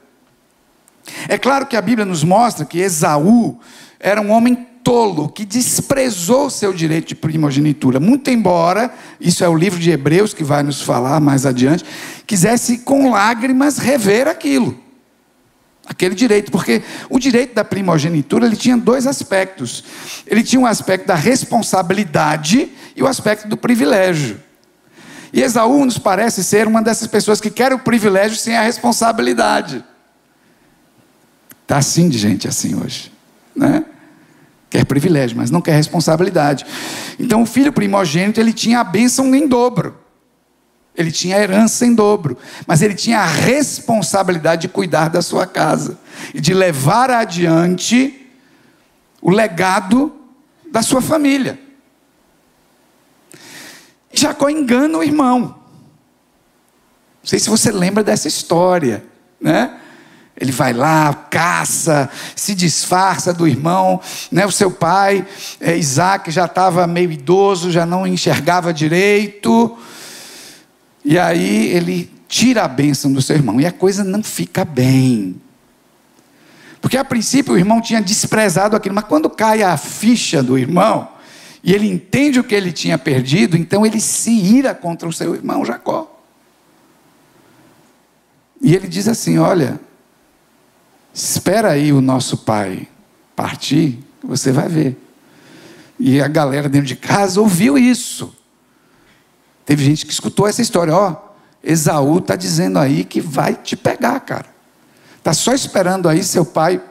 É 1.29 1.39
claro 1.39 1.67
que 1.67 1.77
a 1.77 1.83
Bíblia 1.83 2.05
nos 2.05 2.23
mostra 2.23 2.65
que 2.65 2.79
Esaú 2.79 3.59
era 3.99 4.21
um 4.21 4.31
homem 4.31 4.67
tolo 4.87 5.29
que 5.29 5.45
desprezou 5.45 6.49
seu 6.49 6.73
direito 6.73 7.09
de 7.09 7.17
primogenitura, 7.17 7.99
muito 7.99 8.31
embora, 8.31 8.95
isso 9.21 9.43
é 9.43 9.49
o 9.49 9.57
livro 9.57 9.81
de 9.81 9.91
Hebreus 9.91 10.33
que 10.33 10.45
vai 10.45 10.63
nos 10.63 10.81
falar 10.81 11.19
mais 11.19 11.45
adiante, 11.45 11.85
quisesse 12.25 12.79
com 12.79 13.11
lágrimas 13.11 13.79
rever 13.79 14.29
aquilo. 14.29 14.79
Aquele 15.89 16.15
direito, 16.15 16.53
porque 16.53 16.83
o 17.11 17.19
direito 17.19 17.53
da 17.53 17.65
primogenitura 17.65 18.47
ele 18.47 18.57
tinha 18.57 18.77
dois 18.77 19.09
aspectos. 19.09 19.83
Ele 20.27 20.43
tinha 20.43 20.61
um 20.61 20.67
aspecto 20.67 21.07
da 21.07 21.15
responsabilidade 21.17 22.71
e 22.95 23.03
o 23.03 23.09
aspecto 23.09 23.49
do 23.49 23.57
privilégio. 23.57 24.41
E 25.33 25.43
Esaú 25.43 25.85
nos 25.85 25.99
parece 25.99 26.45
ser 26.45 26.69
uma 26.69 26.81
dessas 26.81 27.09
pessoas 27.09 27.41
que 27.41 27.51
quer 27.51 27.73
o 27.73 27.79
privilégio 27.81 28.37
sem 28.37 28.57
a 28.57 28.63
responsabilidade. 28.63 29.85
Está 31.67 31.79
assim 31.79 32.09
de 32.09 32.17
gente 32.17 32.47
assim 32.47 32.81
hoje. 32.81 33.11
Né? 33.55 33.85
Quer 34.71 34.85
privilégio, 34.85 35.37
mas 35.37 35.51
não 35.51 35.61
quer 35.61 35.75
responsabilidade. 35.75 36.65
Então 37.19 37.43
o 37.43 37.47
filho 37.47 37.73
primogênito 37.73 38.39
ele 38.39 38.53
tinha 38.53 38.79
a 38.79 38.85
bênção 38.85 39.35
em 39.35 39.49
dobro. 39.49 39.99
Ele 40.95 41.11
tinha 41.11 41.37
a 41.37 41.41
herança 41.41 41.85
em 41.85 41.93
dobro, 41.93 42.39
mas 42.69 42.83
ele 42.83 42.95
tinha 42.95 43.19
a 43.19 43.27
responsabilidade 43.27 44.63
de 44.63 44.69
cuidar 44.69 45.09
da 45.09 45.21
sua 45.21 45.45
casa 45.45 45.99
e 46.33 46.41
de 46.41 46.55
levar 46.55 47.11
adiante 47.11 48.29
o 49.21 49.31
legado 49.31 50.15
da 50.71 50.83
sua 50.83 51.03
família. 51.03 51.59
Jacó 54.13 54.49
engana 54.49 54.99
o 54.99 55.03
irmão. 55.03 55.41
Não 55.41 55.57
sei 57.25 57.41
se 57.41 57.51
você 57.51 57.73
lembra 57.73 58.05
dessa 58.05 58.29
história, 58.29 59.05
né? 59.41 59.81
Ele 60.39 60.53
vai 60.53 60.73
lá, 60.75 61.15
caça, 61.15 62.11
se 62.35 62.55
disfarça 62.55 63.33
do 63.33 63.49
irmão. 63.49 64.01
Né? 64.31 64.45
O 64.45 64.53
seu 64.53 64.71
pai, 64.71 65.27
é, 65.61 65.77
Isaac, 65.77 66.31
já 66.31 66.45
estava 66.45 66.87
meio 66.87 67.11
idoso, 67.11 67.71
já 67.71 67.87
não 67.87 68.07
enxergava 68.07 68.73
direito. 68.73 69.77
E 71.05 71.19
aí 71.19 71.69
ele 71.69 72.11
tira 72.29 72.65
a 72.65 72.69
bênção 72.69 73.13
do 73.13 73.23
seu 73.23 73.37
irmão. 73.37 73.61
E 73.61 73.67
a 73.67 73.73
coisa 73.73 74.05
não 74.05 74.23
fica 74.23 74.65
bem. 74.65 75.41
Porque 76.83 76.99
a 76.99 77.05
princípio 77.05 77.55
o 77.55 77.59
irmão 77.59 77.81
tinha 77.81 78.03
desprezado 78.03 78.77
aquilo, 78.77 78.95
mas 78.95 79.05
quando 79.05 79.31
cai 79.31 79.63
a 79.63 79.77
ficha 79.77 80.43
do 80.43 80.59
irmão, 80.59 81.09
e 81.65 81.73
ele 81.73 81.89
entende 81.89 82.39
o 82.39 82.45
que 82.45 82.55
ele 82.55 82.71
tinha 82.71 82.99
perdido, 82.99 83.57
então 83.57 83.85
ele 83.85 84.01
se 84.01 84.31
ira 84.31 84.75
contra 84.75 85.09
o 85.09 85.13
seu 85.13 85.35
irmão 85.35 85.65
Jacó. 85.65 86.13
E 88.61 88.75
ele 88.75 88.87
diz 88.87 89.09
assim: 89.09 89.39
Olha, 89.39 89.81
Espera 91.17 91.71
aí 91.71 91.95
o 91.95 92.03
nosso 92.03 92.37
pai 92.37 92.87
partir, 93.35 93.99
você 94.23 94.53
vai 94.53 94.69
ver. 94.69 95.01
E 95.99 96.21
a 96.21 96.29
galera 96.29 96.69
dentro 96.69 96.87
de 96.87 96.95
casa 96.95 97.41
ouviu 97.41 97.79
isso. 97.79 98.37
Teve 99.65 99.83
gente 99.83 100.05
que 100.05 100.13
escutou 100.13 100.47
essa 100.47 100.61
história, 100.61 100.95
ó, 100.95 101.17
Esaú 101.65 102.19
está 102.19 102.37
dizendo 102.37 102.79
aí 102.79 103.03
que 103.03 103.19
vai 103.19 103.55
te 103.55 103.75
pegar, 103.75 104.21
cara. 104.21 104.45
Está 105.17 105.33
só 105.33 105.55
esperando 105.55 106.07
aí 106.07 106.23
seu 106.23 106.45
pai 106.45 106.83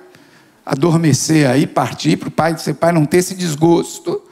adormecer 0.65 1.48
aí, 1.48 1.67
partir 1.67 2.17
para 2.17 2.29
o 2.29 2.32
pai, 2.32 2.58
seu 2.58 2.74
pai 2.74 2.91
não 2.91 3.05
ter 3.05 3.17
esse 3.17 3.36
desgosto, 3.36 4.24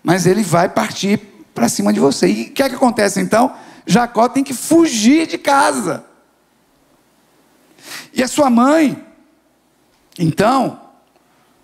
mas 0.00 0.26
ele 0.26 0.44
vai 0.44 0.68
partir 0.68 1.18
para 1.52 1.68
cima 1.68 1.92
de 1.92 1.98
você. 1.98 2.28
E 2.28 2.42
o 2.44 2.50
que 2.52 2.62
é 2.62 2.68
que 2.68 2.76
acontece 2.76 3.20
então? 3.20 3.52
Jacó 3.84 4.28
tem 4.28 4.44
que 4.44 4.54
fugir 4.54 5.26
de 5.26 5.38
casa. 5.38 6.04
E 8.14 8.22
a 8.22 8.28
sua 8.28 8.48
mãe, 8.48 9.09
então, 10.18 10.80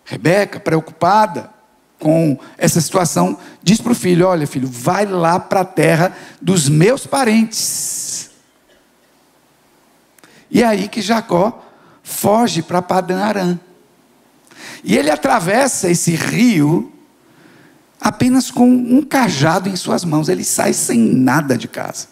Rebeca, 0.05 0.61
preocupada 0.61 1.51
com 1.99 2.39
essa 2.57 2.81
situação, 2.81 3.39
diz 3.63 3.81
para 3.81 3.93
o 3.93 3.95
filho: 3.95 4.27
Olha, 4.27 4.47
filho, 4.47 4.69
vai 4.69 5.07
lá 5.07 5.41
para 5.41 5.61
a 5.61 5.65
terra 5.65 6.17
dos 6.41 6.69
meus 6.69 7.07
parentes. 7.07 8.31
E 10.51 10.63
é 10.63 10.67
aí 10.67 10.89
que 10.89 11.03
Jacó 11.03 11.65
foge 12.03 12.63
para 12.63 12.81
Padan 12.81 13.19
Aram. 13.19 13.61
E 14.85 14.97
ele 14.97 15.11
atravessa 15.11 15.91
esse 15.91 16.15
rio 16.15 16.93
apenas 18.01 18.51
com 18.51 18.69
um 18.69 19.03
cajado 19.03 19.69
em 19.69 19.75
suas 19.75 20.05
mãos. 20.05 20.29
Ele 20.29 20.45
sai 20.45 20.73
sem 20.73 20.99
nada 20.99 21.59
de 21.59 21.67
casa. 21.67 22.07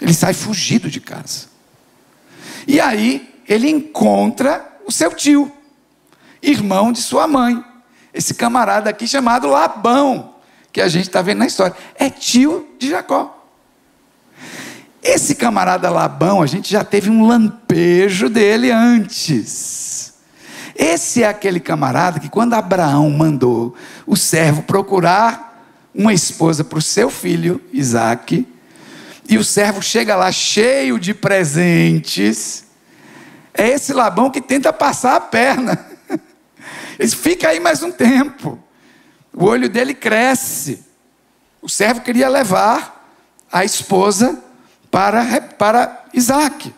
Ele 0.00 0.12
sai 0.12 0.34
fugido 0.34 0.90
de 0.90 1.00
casa. 1.00 1.46
E 2.66 2.80
aí 2.80 3.32
ele 3.48 3.70
encontra 3.70 4.73
o 4.86 4.92
seu 4.92 5.12
tio, 5.12 5.50
irmão 6.42 6.92
de 6.92 7.00
sua 7.00 7.26
mãe. 7.26 7.62
Esse 8.12 8.34
camarada 8.34 8.88
aqui 8.90 9.08
chamado 9.08 9.48
Labão, 9.48 10.34
que 10.72 10.80
a 10.80 10.88
gente 10.88 11.08
está 11.08 11.20
vendo 11.20 11.38
na 11.38 11.46
história. 11.46 11.74
É 11.96 12.08
tio 12.08 12.68
de 12.78 12.90
Jacó. 12.90 13.44
Esse 15.02 15.34
camarada 15.34 15.90
Labão, 15.90 16.40
a 16.40 16.46
gente 16.46 16.70
já 16.70 16.82
teve 16.82 17.10
um 17.10 17.26
lampejo 17.26 18.28
dele 18.28 18.70
antes. 18.70 20.14
Esse 20.74 21.22
é 21.22 21.28
aquele 21.28 21.60
camarada 21.60 22.18
que, 22.18 22.28
quando 22.28 22.54
Abraão 22.54 23.10
mandou 23.10 23.74
o 24.06 24.16
servo 24.16 24.62
procurar 24.62 25.62
uma 25.94 26.12
esposa 26.12 26.64
para 26.64 26.78
o 26.78 26.82
seu 26.82 27.10
filho, 27.10 27.60
Isaac, 27.72 28.46
e 29.28 29.38
o 29.38 29.44
servo 29.44 29.80
chega 29.80 30.16
lá 30.16 30.32
cheio 30.32 30.98
de 30.98 31.14
presentes, 31.14 32.63
é 33.56 33.68
esse 33.68 33.92
Labão 33.92 34.30
que 34.30 34.40
tenta 34.40 34.72
passar 34.72 35.14
a 35.14 35.20
perna. 35.20 35.86
Ele 36.98 37.10
fica 37.10 37.48
aí 37.48 37.60
mais 37.60 37.82
um 37.82 37.92
tempo. 37.92 38.58
O 39.32 39.44
olho 39.44 39.68
dele 39.68 39.94
cresce. 39.94 40.84
O 41.62 41.68
servo 41.68 42.00
queria 42.00 42.28
levar 42.28 43.08
a 43.50 43.64
esposa 43.64 44.42
para, 44.90 45.40
para 45.40 46.04
Isaac. 46.12 46.74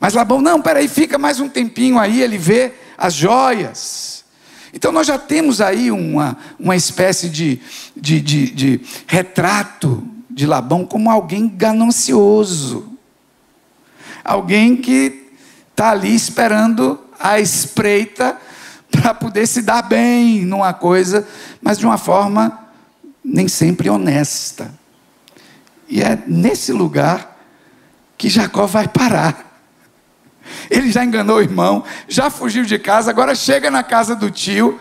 Mas 0.00 0.14
Labão, 0.14 0.40
não, 0.40 0.60
peraí, 0.60 0.88
fica 0.88 1.16
mais 1.16 1.40
um 1.40 1.48
tempinho 1.48 1.98
aí, 1.98 2.20
ele 2.20 2.36
vê 2.36 2.72
as 2.98 3.14
joias. 3.14 4.24
Então 4.72 4.90
nós 4.90 5.06
já 5.06 5.18
temos 5.18 5.60
aí 5.60 5.90
uma, 5.90 6.36
uma 6.58 6.74
espécie 6.74 7.28
de, 7.28 7.60
de, 7.96 8.20
de, 8.20 8.50
de 8.50 8.80
retrato 9.06 10.06
de 10.28 10.46
Labão 10.46 10.84
como 10.84 11.10
alguém 11.10 11.48
ganancioso. 11.48 12.98
Alguém 14.24 14.76
que 14.76 15.23
está 15.74 15.90
ali 15.90 16.14
esperando 16.14 17.00
a 17.18 17.40
espreita 17.40 18.38
para 18.88 19.12
poder 19.12 19.44
se 19.48 19.60
dar 19.60 19.82
bem 19.82 20.44
numa 20.44 20.72
coisa, 20.72 21.26
mas 21.60 21.78
de 21.78 21.84
uma 21.84 21.98
forma 21.98 22.60
nem 23.24 23.48
sempre 23.48 23.90
honesta. 23.90 24.72
E 25.88 26.00
é 26.00 26.22
nesse 26.28 26.72
lugar 26.72 27.36
que 28.16 28.28
Jacó 28.28 28.66
vai 28.66 28.86
parar. 28.86 29.58
Ele 30.70 30.92
já 30.92 31.04
enganou 31.04 31.38
o 31.38 31.42
irmão, 31.42 31.82
já 32.06 32.30
fugiu 32.30 32.64
de 32.64 32.78
casa, 32.78 33.10
agora 33.10 33.34
chega 33.34 33.68
na 33.68 33.82
casa 33.82 34.14
do 34.14 34.30
tio, 34.30 34.78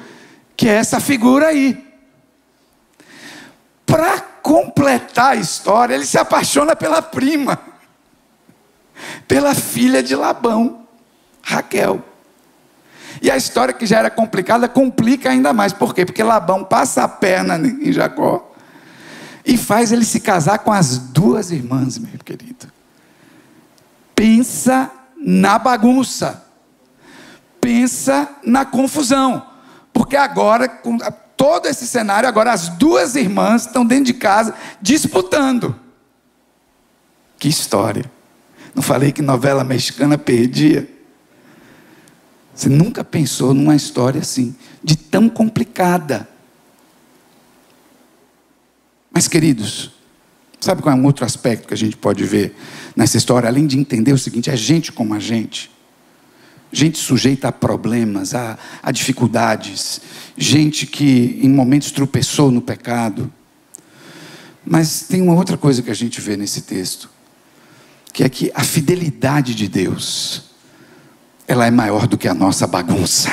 que 0.55 0.69
é 0.69 0.75
essa 0.75 0.99
figura 0.99 1.47
aí. 1.47 1.91
Para 3.83 4.19
completar 4.43 5.31
a 5.31 5.35
história, 5.35 5.95
ele 5.95 6.05
se 6.05 6.19
apaixona 6.19 6.75
pela 6.75 7.01
prima, 7.01 7.57
pela 9.27 9.55
filha 9.55 10.03
de 10.03 10.15
Labão, 10.15 10.82
Raquel. 11.43 12.01
E 13.21 13.29
a 13.29 13.37
história 13.37 13.73
que 13.73 13.85
já 13.85 13.99
era 13.99 14.09
complicada 14.09 14.67
complica 14.67 15.29
ainda 15.29 15.53
mais. 15.53 15.71
Por 15.71 15.93
quê? 15.93 16.05
Porque 16.05 16.23
Labão 16.23 16.63
passa 16.63 17.03
a 17.03 17.07
perna 17.07 17.57
em 17.57 17.91
Jacó 17.91 18.51
e 19.45 19.57
faz 19.57 19.91
ele 19.91 20.05
se 20.05 20.19
casar 20.19 20.59
com 20.59 20.71
as 20.71 20.97
duas 20.97 21.51
irmãs, 21.51 21.97
meu 21.97 22.17
querido. 22.23 22.67
Pensa 24.15 24.89
na 25.17 25.59
bagunça. 25.59 26.43
Pensa 27.59 28.29
na 28.43 28.65
confusão. 28.65 29.45
Porque 29.91 30.15
agora, 30.15 30.67
com 30.67 30.97
todo 31.37 31.67
esse 31.67 31.85
cenário, 31.85 32.27
agora 32.27 32.51
as 32.51 32.69
duas 32.69 33.15
irmãs 33.15 33.65
estão 33.65 33.85
dentro 33.85 34.05
de 34.05 34.13
casa 34.13 34.55
disputando. 34.81 35.75
Que 37.37 37.47
história. 37.47 38.09
Não 38.73 38.81
falei 38.81 39.11
que 39.11 39.21
novela 39.21 39.63
mexicana 39.63 40.17
perdia? 40.17 40.89
Você 42.53 42.69
nunca 42.69 43.03
pensou 43.03 43.53
numa 43.53 43.75
história 43.75 44.21
assim, 44.21 44.55
de 44.83 44.95
tão 44.95 45.27
complicada. 45.27 46.27
Mas, 49.11 49.27
queridos, 49.27 49.91
sabe 50.59 50.81
qual 50.81 50.95
é 50.95 50.99
um 50.99 51.05
outro 51.05 51.25
aspecto 51.25 51.67
que 51.67 51.73
a 51.73 51.77
gente 51.77 51.97
pode 51.97 52.23
ver 52.23 52.55
nessa 52.95 53.17
história? 53.17 53.47
Além 53.47 53.65
de 53.65 53.77
entender 53.77 54.13
o 54.13 54.17
seguinte: 54.17 54.49
é 54.49 54.55
gente 54.55 54.91
como 54.91 55.13
a 55.13 55.19
gente. 55.19 55.71
Gente 56.71 56.97
sujeita 56.97 57.49
a 57.49 57.51
problemas, 57.51 58.33
a, 58.33 58.57
a 58.81 58.91
dificuldades, 58.91 60.01
gente 60.35 60.87
que 60.87 61.39
em 61.41 61.49
momentos 61.49 61.91
tropeçou 61.91 62.49
no 62.49 62.61
pecado. 62.61 63.31
Mas 64.65 65.01
tem 65.01 65.21
uma 65.21 65.35
outra 65.35 65.57
coisa 65.57 65.83
que 65.83 65.91
a 65.91 65.95
gente 65.95 66.19
vê 66.19 66.35
nesse 66.35 66.61
texto, 66.61 67.09
que 68.11 68.23
é 68.23 68.29
que 68.29 68.51
a 68.55 68.63
fidelidade 68.63 69.53
de 69.53 69.67
Deus, 69.67 70.52
ela 71.47 71.65
é 71.65 71.71
maior 71.71 72.07
do 72.07 72.17
que 72.17 72.27
a 72.27 72.33
nossa 72.33 72.65
bagunça. 72.65 73.29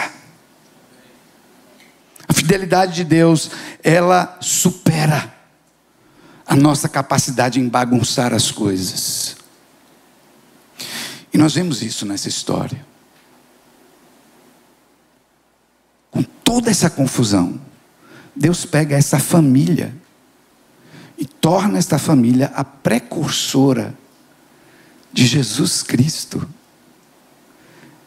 A 2.29 2.33
fidelidade 2.33 2.95
de 2.95 3.05
Deus, 3.05 3.51
ela 3.83 4.39
supera 4.41 5.35
a 6.47 6.57
nossa 6.57 6.89
capacidade 6.89 7.61
em 7.61 7.69
bagunçar 7.69 8.33
as 8.35 8.51
coisas. 8.51 9.37
E 11.33 11.39
nós 11.39 11.55
vemos 11.55 11.83
isso 11.83 12.05
nessa 12.05 12.29
história. 12.29 12.85
Com 16.11 16.23
toda 16.23 16.71
essa 16.71 16.91
confusão, 16.91 17.61
Deus 18.35 18.65
pega 18.65 18.97
essa 18.97 19.19
família 19.19 19.95
e 21.17 21.25
torna 21.25 21.79
esta 21.79 21.99
família 21.99 22.51
a 22.55 22.65
precursora 22.65 23.95
de 25.13 25.27
Jesus 25.27 25.83
Cristo. 25.83 26.49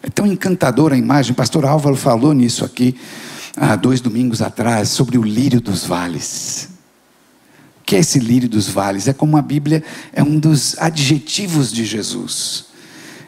É 0.04 0.10
tão 0.10 0.28
encantadora 0.28 0.94
a 0.94 0.98
imagem, 0.98 1.34
pastor 1.34 1.66
Álvaro 1.66 1.96
falou 1.96 2.34
nisso 2.34 2.64
aqui 2.64 2.96
há 3.56 3.76
dois 3.76 4.02
domingos 4.02 4.42
atrás, 4.42 4.90
sobre 4.90 5.18
o 5.18 5.24
lírio 5.24 5.62
dos 5.62 5.86
vales 5.86 6.74
que 7.86 7.98
é 7.98 8.00
esse 8.00 8.20
lírio 8.20 8.50
dos 8.50 8.68
vales? 8.68 9.08
É 9.08 9.14
como 9.14 9.38
a 9.38 9.42
Bíblia 9.42 9.84
é 10.14 10.24
um 10.24 10.40
dos 10.40 10.78
adjetivos 10.80 11.72
de 11.72 11.86
Jesus. 11.86 12.66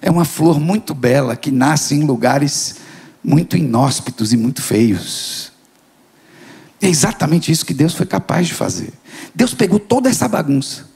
É 0.01 0.09
uma 0.09 0.25
flor 0.25 0.59
muito 0.59 0.93
bela 0.93 1.35
que 1.35 1.51
nasce 1.51 1.95
em 1.95 2.03
lugares 2.03 2.77
muito 3.23 3.57
inóspitos 3.57 4.33
e 4.33 4.37
muito 4.37 4.61
feios. 4.61 5.51
É 6.81 6.87
exatamente 6.87 7.51
isso 7.51 7.65
que 7.65 7.73
Deus 7.73 7.93
foi 7.93 8.05
capaz 8.05 8.47
de 8.47 8.53
fazer. 8.53 8.93
Deus 9.33 9.53
pegou 9.53 9.79
toda 9.79 10.09
essa 10.09 10.27
bagunça, 10.27 10.87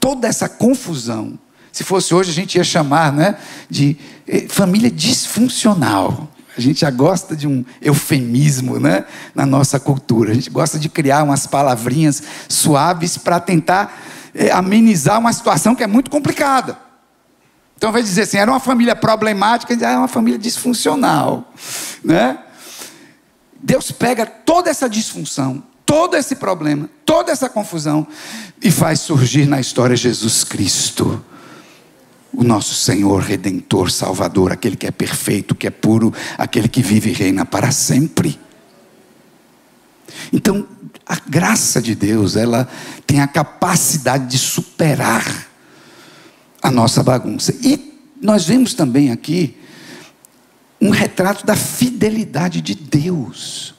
toda 0.00 0.28
essa 0.28 0.48
confusão. 0.48 1.38
Se 1.74 1.82
fosse 1.82 2.14
hoje, 2.14 2.30
a 2.30 2.32
gente 2.32 2.54
ia 2.54 2.62
chamar 2.62 3.12
né, 3.12 3.36
de 3.68 3.96
eh, 4.28 4.46
família 4.48 4.88
disfuncional. 4.88 6.28
A 6.56 6.60
gente 6.60 6.82
já 6.82 6.90
gosta 6.90 7.34
de 7.34 7.48
um 7.48 7.64
eufemismo 7.82 8.78
né, 8.78 9.04
na 9.34 9.44
nossa 9.44 9.80
cultura. 9.80 10.30
A 10.30 10.34
gente 10.34 10.48
gosta 10.50 10.78
de 10.78 10.88
criar 10.88 11.24
umas 11.24 11.48
palavrinhas 11.48 12.22
suaves 12.48 13.18
para 13.18 13.40
tentar 13.40 14.00
é, 14.32 14.52
amenizar 14.52 15.18
uma 15.18 15.32
situação 15.32 15.74
que 15.74 15.82
é 15.82 15.88
muito 15.88 16.12
complicada. 16.12 16.78
Então, 17.76 17.90
de 17.90 18.02
dizer 18.02 18.22
assim, 18.22 18.36
era 18.36 18.52
uma 18.52 18.60
família 18.60 18.94
problemática, 18.94 19.74
era 19.74 19.88
ah, 19.88 19.92
é 19.94 19.98
uma 19.98 20.06
família 20.06 20.38
disfuncional. 20.38 21.52
Né? 22.04 22.38
Deus 23.60 23.90
pega 23.90 24.24
toda 24.24 24.70
essa 24.70 24.88
disfunção, 24.88 25.60
todo 25.84 26.16
esse 26.16 26.36
problema, 26.36 26.88
toda 27.04 27.32
essa 27.32 27.48
confusão 27.48 28.06
e 28.62 28.70
faz 28.70 29.00
surgir 29.00 29.46
na 29.46 29.58
história 29.58 29.96
Jesus 29.96 30.44
Cristo 30.44 31.20
o 32.36 32.42
nosso 32.42 32.74
Senhor 32.74 33.22
Redentor, 33.22 33.90
Salvador, 33.90 34.52
aquele 34.52 34.76
que 34.76 34.86
é 34.86 34.90
perfeito, 34.90 35.54
que 35.54 35.66
é 35.66 35.70
puro, 35.70 36.12
aquele 36.36 36.68
que 36.68 36.82
vive 36.82 37.10
e 37.10 37.12
reina 37.12 37.44
para 37.44 37.70
sempre. 37.70 38.38
Então, 40.32 40.66
a 41.06 41.16
graça 41.16 41.80
de 41.80 41.94
Deus, 41.94 42.36
ela 42.36 42.68
tem 43.06 43.20
a 43.20 43.28
capacidade 43.28 44.26
de 44.26 44.38
superar 44.38 45.48
a 46.62 46.70
nossa 46.70 47.02
bagunça. 47.02 47.54
E 47.62 48.00
nós 48.20 48.46
vemos 48.46 48.74
também 48.74 49.12
aqui 49.12 49.56
um 50.80 50.90
retrato 50.90 51.46
da 51.46 51.54
fidelidade 51.54 52.60
de 52.60 52.74
Deus. 52.74 53.74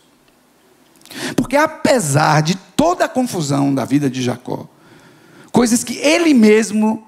Porque 1.36 1.56
apesar 1.56 2.42
de 2.42 2.56
toda 2.76 3.06
a 3.06 3.10
confusão 3.10 3.74
da 3.74 3.86
vida 3.86 4.10
de 4.10 4.22
Jacó, 4.22 4.68
coisas 5.52 5.84
que 5.84 5.96
ele 5.98 6.34
mesmo 6.34 7.06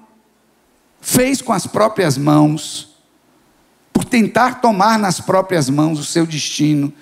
fez 1.08 1.40
com 1.40 1.54
as 1.54 1.66
próprias 1.66 2.18
mãos, 2.18 2.94
por 3.94 4.04
tentar 4.04 4.60
tomar 4.60 4.98
nas 4.98 5.18
próprias 5.18 5.70
mãos 5.70 5.98
o 5.98 6.04
seu 6.04 6.26
destino 6.26 6.92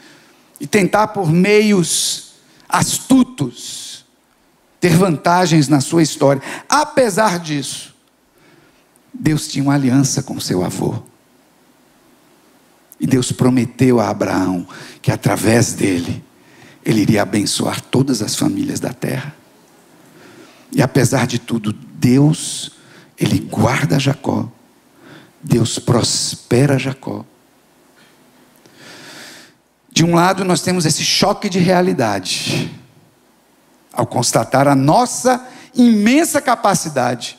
e 0.60 0.66
tentar 0.66 1.08
por 1.08 1.28
meios 1.28 2.34
astutos 2.68 4.04
ter 4.80 4.96
vantagens 4.96 5.66
na 5.66 5.80
sua 5.80 6.04
história. 6.04 6.40
Apesar 6.68 7.40
disso, 7.40 7.96
Deus 9.12 9.48
tinha 9.48 9.64
uma 9.64 9.74
aliança 9.74 10.22
com 10.22 10.38
seu 10.38 10.64
avô. 10.64 11.02
E 13.00 13.08
Deus 13.08 13.32
prometeu 13.32 13.98
a 13.98 14.08
Abraão 14.08 14.68
que 15.02 15.10
através 15.10 15.72
dele 15.72 16.24
ele 16.84 17.00
iria 17.00 17.22
abençoar 17.22 17.80
todas 17.80 18.22
as 18.22 18.36
famílias 18.36 18.78
da 18.78 18.92
terra. 18.92 19.34
E 20.70 20.80
apesar 20.80 21.26
de 21.26 21.40
tudo, 21.40 21.72
Deus, 21.72 22.75
ele 23.18 23.38
guarda 23.40 23.98
Jacó. 23.98 24.48
Deus 25.42 25.78
prospera 25.78 26.78
Jacó. 26.78 27.24
De 29.90 30.04
um 30.04 30.14
lado, 30.14 30.44
nós 30.44 30.60
temos 30.60 30.84
esse 30.84 31.02
choque 31.02 31.48
de 31.48 31.58
realidade, 31.58 32.70
ao 33.92 34.06
constatar 34.06 34.68
a 34.68 34.74
nossa 34.74 35.46
imensa 35.74 36.40
capacidade 36.40 37.38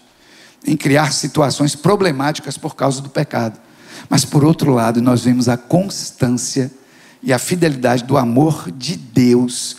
em 0.65 0.75
criar 0.75 1.13
situações 1.13 1.75
problemáticas 1.75 2.57
por 2.57 2.75
causa 2.75 2.99
do 2.99 3.09
pecado. 3.09 3.59
Mas, 4.09 4.25
por 4.25 4.43
outro 4.43 4.73
lado, 4.73 5.01
nós 5.01 5.23
vemos 5.23 5.47
a 5.47 5.55
constância 5.55 6.71
e 7.21 7.31
a 7.31 7.37
fidelidade 7.37 8.03
do 8.03 8.17
amor 8.17 8.71
de 8.71 8.95
Deus 8.97 9.77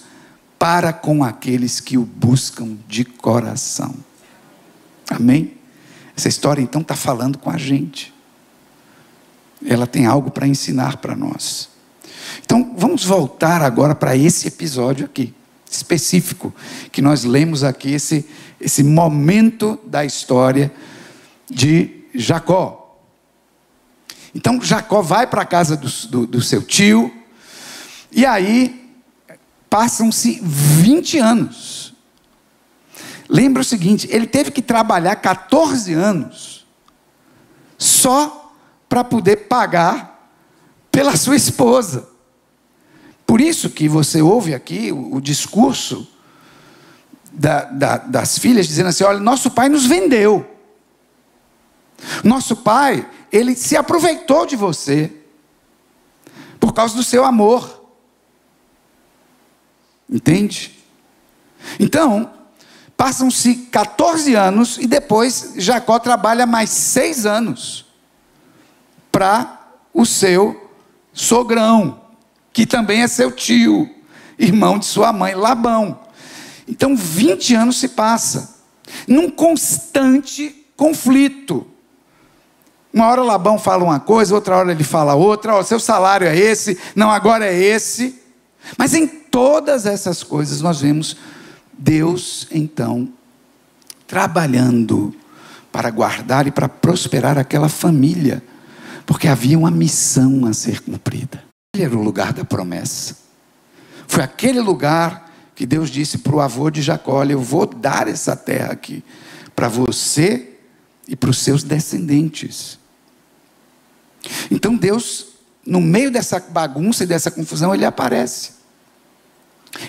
para 0.58 0.92
com 0.92 1.24
aqueles 1.24 1.80
que 1.80 1.98
o 1.98 2.04
buscam 2.04 2.76
de 2.86 3.04
coração. 3.04 3.94
Amém? 5.10 5.57
Essa 6.18 6.28
história 6.28 6.60
então 6.60 6.80
está 6.80 6.96
falando 6.96 7.38
com 7.38 7.48
a 7.48 7.56
gente. 7.56 8.12
Ela 9.64 9.86
tem 9.86 10.04
algo 10.04 10.32
para 10.32 10.48
ensinar 10.48 10.96
para 10.96 11.14
nós. 11.14 11.68
Então 12.44 12.74
vamos 12.76 13.04
voltar 13.04 13.62
agora 13.62 13.94
para 13.94 14.16
esse 14.16 14.48
episódio 14.48 15.04
aqui, 15.04 15.32
específico, 15.70 16.52
que 16.90 17.00
nós 17.00 17.22
lemos 17.22 17.62
aqui, 17.62 17.92
esse, 17.92 18.26
esse 18.60 18.82
momento 18.82 19.78
da 19.86 20.04
história 20.04 20.72
de 21.48 22.02
Jacó. 22.12 22.98
Então 24.34 24.60
Jacó 24.60 25.00
vai 25.00 25.24
para 25.24 25.42
a 25.42 25.46
casa 25.46 25.76
do, 25.76 25.88
do, 26.08 26.26
do 26.26 26.42
seu 26.42 26.62
tio, 26.62 27.14
e 28.10 28.26
aí, 28.26 28.92
passam-se 29.70 30.40
20 30.42 31.18
anos. 31.18 31.77
Lembra 33.28 33.62
o 33.62 33.64
seguinte: 33.64 34.08
ele 34.10 34.26
teve 34.26 34.50
que 34.50 34.62
trabalhar 34.62 35.16
14 35.16 35.92
anos 35.92 36.66
só 37.76 38.52
para 38.88 39.04
poder 39.04 39.48
pagar 39.48 40.32
pela 40.90 41.16
sua 41.16 41.36
esposa. 41.36 42.08
Por 43.26 43.40
isso 43.40 43.68
que 43.68 43.88
você 43.88 44.22
ouve 44.22 44.54
aqui 44.54 44.90
o, 44.90 45.16
o 45.16 45.20
discurso 45.20 46.08
da, 47.30 47.64
da, 47.64 47.98
das 47.98 48.38
filhas 48.38 48.66
dizendo 48.66 48.88
assim: 48.88 49.04
olha, 49.04 49.20
nosso 49.20 49.50
pai 49.50 49.68
nos 49.68 49.84
vendeu. 49.84 50.54
Nosso 52.24 52.56
pai, 52.56 53.08
ele 53.30 53.54
se 53.54 53.76
aproveitou 53.76 54.46
de 54.46 54.56
você 54.56 55.12
por 56.58 56.72
causa 56.72 56.94
do 56.94 57.02
seu 57.02 57.24
amor. 57.24 57.84
Entende? 60.08 60.78
Então, 61.78 62.37
passam-se 62.98 63.54
14 63.54 64.34
anos 64.34 64.76
e 64.76 64.84
depois 64.88 65.52
Jacó 65.56 66.00
trabalha 66.00 66.44
mais 66.44 66.68
seis 66.70 67.24
anos 67.24 67.86
para 69.12 69.56
o 69.94 70.04
seu 70.04 70.72
sogrão, 71.12 72.00
que 72.52 72.66
também 72.66 73.02
é 73.02 73.06
seu 73.06 73.30
tio, 73.30 73.88
irmão 74.36 74.80
de 74.80 74.86
sua 74.86 75.12
mãe, 75.12 75.32
Labão. 75.36 76.00
Então, 76.66 76.96
20 76.96 77.54
anos 77.54 77.78
se 77.78 77.90
passa, 77.90 78.56
num 79.06 79.30
constante 79.30 80.66
conflito. 80.76 81.64
Uma 82.92 83.06
hora 83.06 83.22
Labão 83.22 83.60
fala 83.60 83.84
uma 83.84 84.00
coisa, 84.00 84.34
outra 84.34 84.56
hora 84.56 84.72
ele 84.72 84.82
fala 84.82 85.14
outra, 85.14 85.54
ó, 85.54 85.62
seu 85.62 85.78
salário 85.78 86.26
é 86.26 86.36
esse, 86.36 86.76
não, 86.96 87.12
agora 87.12 87.46
é 87.46 87.56
esse. 87.56 88.20
Mas 88.76 88.92
em 88.92 89.06
todas 89.06 89.86
essas 89.86 90.24
coisas 90.24 90.60
nós 90.60 90.80
vemos 90.80 91.16
Deus, 91.78 92.48
então, 92.50 93.08
trabalhando 94.06 95.14
para 95.70 95.90
guardar 95.90 96.46
e 96.46 96.50
para 96.50 96.68
prosperar 96.68 97.38
aquela 97.38 97.68
família, 97.68 98.42
porque 99.06 99.28
havia 99.28 99.56
uma 99.56 99.70
missão 99.70 100.44
a 100.46 100.52
ser 100.52 100.80
cumprida. 100.80 101.44
Ele 101.74 101.84
era 101.84 101.96
o 101.96 102.02
lugar 102.02 102.32
da 102.32 102.44
promessa. 102.44 103.16
Foi 104.08 104.24
aquele 104.24 104.60
lugar 104.60 105.30
que 105.54 105.64
Deus 105.64 105.90
disse 105.90 106.18
para 106.18 106.34
o 106.34 106.40
avô 106.40 106.70
de 106.70 106.82
Jacó: 106.82 107.14
Olha, 107.14 107.32
eu 107.32 107.40
vou 107.40 107.66
dar 107.66 108.08
essa 108.08 108.34
terra 108.34 108.72
aqui 108.72 109.04
para 109.54 109.68
você 109.68 110.56
e 111.06 111.14
para 111.14 111.30
os 111.30 111.38
seus 111.38 111.62
descendentes. 111.62 112.78
Então 114.50 114.76
Deus, 114.76 115.28
no 115.64 115.80
meio 115.80 116.10
dessa 116.10 116.40
bagunça 116.40 117.04
e 117.04 117.06
dessa 117.06 117.30
confusão, 117.30 117.74
ele 117.74 117.84
aparece. 117.84 118.57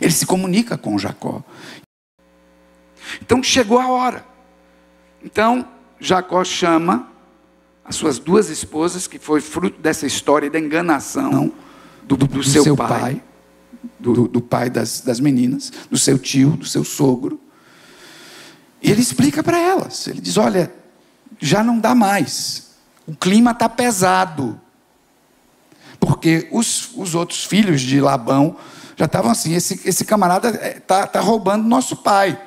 Ele 0.01 0.11
se 0.11 0.25
comunica 0.25 0.77
com 0.77 0.97
Jacó. 0.97 1.43
Então 3.21 3.41
chegou 3.41 3.79
a 3.79 3.87
hora. 3.87 4.25
Então 5.23 5.67
Jacó 5.99 6.43
chama 6.43 7.09
as 7.83 7.95
suas 7.95 8.19
duas 8.19 8.49
esposas, 8.49 9.07
que 9.07 9.17
foi 9.17 9.41
fruto 9.41 9.81
dessa 9.81 10.05
história 10.05 10.49
da 10.49 10.59
enganação 10.59 11.51
do, 12.03 12.15
do, 12.15 12.27
do 12.27 12.43
seu, 12.43 12.63
seu, 12.63 12.77
pai, 12.77 12.87
pai 12.87 13.23
do, 13.99 14.27
do, 14.27 14.41
pai 14.41 14.69
das, 14.69 15.01
das 15.01 15.19
meninas, 15.19 15.71
do 15.89 15.97
seu 15.97 16.17
tio, 16.17 16.51
do 16.51 16.65
seu 16.65 16.83
sogro. 16.83 17.39
E 18.81 18.91
ele 18.91 19.01
explica 19.01 19.43
para 19.43 19.59
elas: 19.59 20.07
ele 20.07 20.21
diz, 20.21 20.37
olha, 20.37 20.71
já 21.39 21.63
não 21.63 21.79
dá 21.79 21.95
mais, 21.95 22.75
o 23.07 23.15
clima 23.15 23.51
está 23.51 23.67
pesado. 23.67 24.59
Porque 25.99 26.47
os, 26.51 26.91
os 26.95 27.13
outros 27.13 27.43
filhos 27.43 27.81
de 27.81 27.99
Labão 27.99 28.55
já 28.99 29.05
estavam 29.05 29.31
assim: 29.31 29.53
esse, 29.53 29.79
esse 29.85 30.03
camarada 30.03 30.49
está 30.75 31.07
tá 31.07 31.21
roubando 31.21 31.65
nosso 31.65 31.95
pai. 31.95 32.37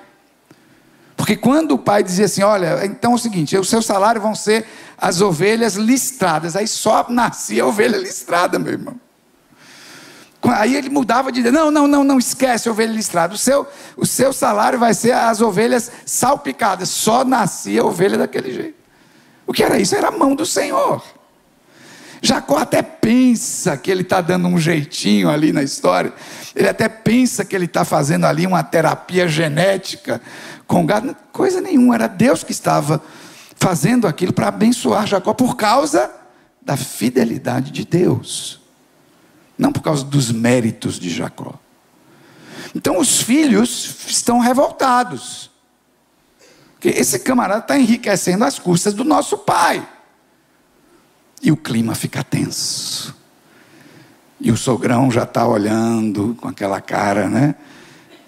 Porque 1.17 1.35
quando 1.35 1.73
o 1.73 1.79
pai 1.79 2.03
dizia 2.03 2.27
assim: 2.27 2.43
olha, 2.43 2.85
então 2.85 3.13
é 3.13 3.15
o 3.15 3.19
seguinte, 3.19 3.57
o 3.57 3.65
seu 3.65 3.81
salário 3.81 4.21
vão 4.21 4.35
ser 4.35 4.67
as 4.99 5.23
ovelhas 5.23 5.77
listradas. 5.77 6.55
Aí 6.55 6.69
só 6.69 7.07
nascia 7.09 7.63
a 7.63 7.67
ovelha 7.67 7.97
listrada, 7.97 8.59
meu 8.59 8.75
irmão. 8.75 9.01
Aí 10.43 10.77
ele 10.77 10.91
mudava 10.91 11.33
de 11.33 11.41
ideia: 11.41 11.55
não, 11.55 11.71
não, 11.71 11.89
não, 11.89 12.05
não 12.05 12.19
esquece 12.19 12.69
a 12.69 12.73
ovelha 12.73 12.93
listrada. 12.93 13.33
O 13.33 13.39
seu, 13.39 13.67
o 13.97 14.05
seu 14.05 14.31
salário 14.31 14.79
vai 14.79 14.93
ser 14.93 15.13
as 15.13 15.41
ovelhas 15.41 15.91
salpicadas. 16.05 16.91
Só 16.91 17.25
nascia 17.25 17.81
a 17.81 17.87
ovelha 17.87 18.19
daquele 18.19 18.53
jeito. 18.53 18.77
O 19.47 19.55
que 19.55 19.65
era 19.65 19.79
isso? 19.81 19.97
Era 19.97 20.09
a 20.09 20.13
mão 20.13 20.35
do 20.35 20.45
Senhor. 20.45 21.03
Jacó 22.25 22.59
até 22.59 22.83
pensa 22.83 23.77
que 23.77 23.91
ele 23.91 24.03
está 24.03 24.21
dando 24.21 24.47
um 24.47 24.57
jeitinho 24.57 25.29
ali 25.29 25.53
na 25.53 25.65
história, 25.65 26.13
ele 26.55 26.69
até 26.69 26.89
pensa 26.89 27.45
que 27.45 27.57
ele 27.57 27.65
está 27.65 27.85
fazendo 27.85 28.27
ali 28.27 28.47
uma 28.47 28.63
terapia 28.63 29.27
genética 29.27 30.21
com 30.67 30.85
gado, 30.85 31.17
coisa 31.33 31.61
nenhuma, 31.61 31.95
era 31.95 32.07
Deus 32.07 32.43
que 32.45 32.53
estava 32.53 33.03
fazendo 33.57 34.07
aquilo 34.07 34.33
para 34.33 34.49
abençoar 34.49 35.07
Jacó 35.07 35.33
por 35.33 35.57
causa 35.57 36.11
da 36.61 36.77
fidelidade 36.77 37.71
de 37.71 37.85
Deus, 37.85 38.61
não 39.59 39.73
por 39.73 39.83
causa 39.83 40.05
dos 40.05 40.31
méritos 40.31 40.99
de 40.99 41.11
Jacó. 41.11 41.55
Então 42.75 42.99
os 42.99 43.21
filhos 43.21 44.07
estão 44.07 44.39
revoltados, 44.39 45.51
porque 46.75 46.89
esse 46.89 47.19
camarada 47.21 47.61
está 47.61 47.79
enriquecendo 47.79 48.45
às 48.45 48.59
custas 48.59 48.95
do 48.95 49.05
nosso 49.05 49.39
pai. 49.39 49.87
E 51.43 51.51
o 51.51 51.57
clima 51.57 51.95
fica 51.95 52.23
tenso. 52.23 53.22
E 54.45 54.51
o 54.51 54.57
sogrão 54.57 55.09
já 55.09 55.23
está 55.23 55.47
olhando 55.47 56.37
com 56.41 56.49
aquela 56.49 56.81
cara, 56.81 57.29
né? 57.29 57.55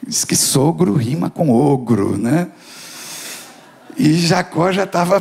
Diz 0.07 0.25
que 0.25 0.37
sogro 0.37 0.95
rima 0.95 1.29
com 1.29 1.51
ogro, 1.51 2.17
né? 2.17 2.53
E 3.97 4.15
Jacó 4.15 4.71
já 4.71 4.85
estava 4.85 5.21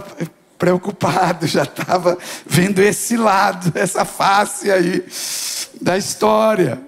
preocupado, 0.55 1.47
já 1.47 1.63
estava 1.63 2.15
vendo 2.45 2.79
esse 2.79 3.17
lado, 3.17 3.71
essa 3.75 4.05
face 4.05 4.71
aí 4.71 5.03
da 5.81 5.97
história. 5.97 6.79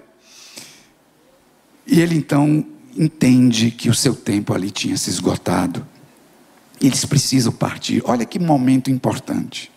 E 1.84 2.00
ele 2.00 2.14
então 2.14 2.64
entende 2.96 3.72
que 3.72 3.90
o 3.90 3.94
seu 3.94 4.14
tempo 4.14 4.54
ali 4.54 4.70
tinha 4.70 4.96
se 4.96 5.10
esgotado. 5.10 5.84
Eles 6.80 7.04
precisam 7.04 7.52
partir. 7.52 8.02
Olha 8.04 8.24
que 8.24 8.38
momento 8.38 8.88
importante. 8.88 9.72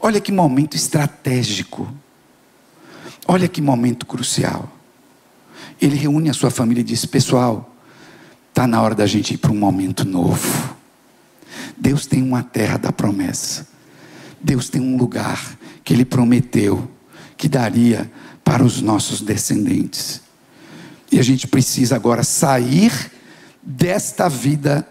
Olha 0.00 0.20
que 0.20 0.32
momento 0.32 0.76
estratégico. 0.76 1.88
Olha 3.26 3.48
que 3.48 3.60
momento 3.60 4.06
crucial. 4.06 4.70
ele 5.80 5.96
reúne 5.96 6.30
a 6.30 6.34
sua 6.34 6.50
família 6.50 6.80
e 6.80 6.84
diz: 6.84 7.04
Pessoal, 7.04 7.74
está 8.48 8.66
na 8.66 8.80
hora 8.80 8.94
da 8.94 9.06
gente 9.06 9.34
ir 9.34 9.38
para 9.38 9.52
um 9.52 9.58
momento 9.58 10.04
novo. 10.04 10.76
Deus 11.76 12.06
tem 12.06 12.22
uma 12.22 12.42
terra 12.42 12.76
da 12.76 12.92
promessa. 12.92 13.66
Deus 14.40 14.68
tem 14.68 14.80
um 14.80 14.96
lugar 14.96 15.56
que 15.84 15.92
Ele 15.92 16.04
prometeu 16.04 16.90
que 17.36 17.48
daria 17.48 18.10
para 18.44 18.64
os 18.64 18.80
nossos 18.80 19.20
descendentes. 19.20 20.20
E 21.10 21.18
a 21.18 21.22
gente 21.22 21.46
precisa 21.46 21.96
agora 21.96 22.22
sair 22.22 23.10
desta 23.62 24.28
vida 24.28 24.88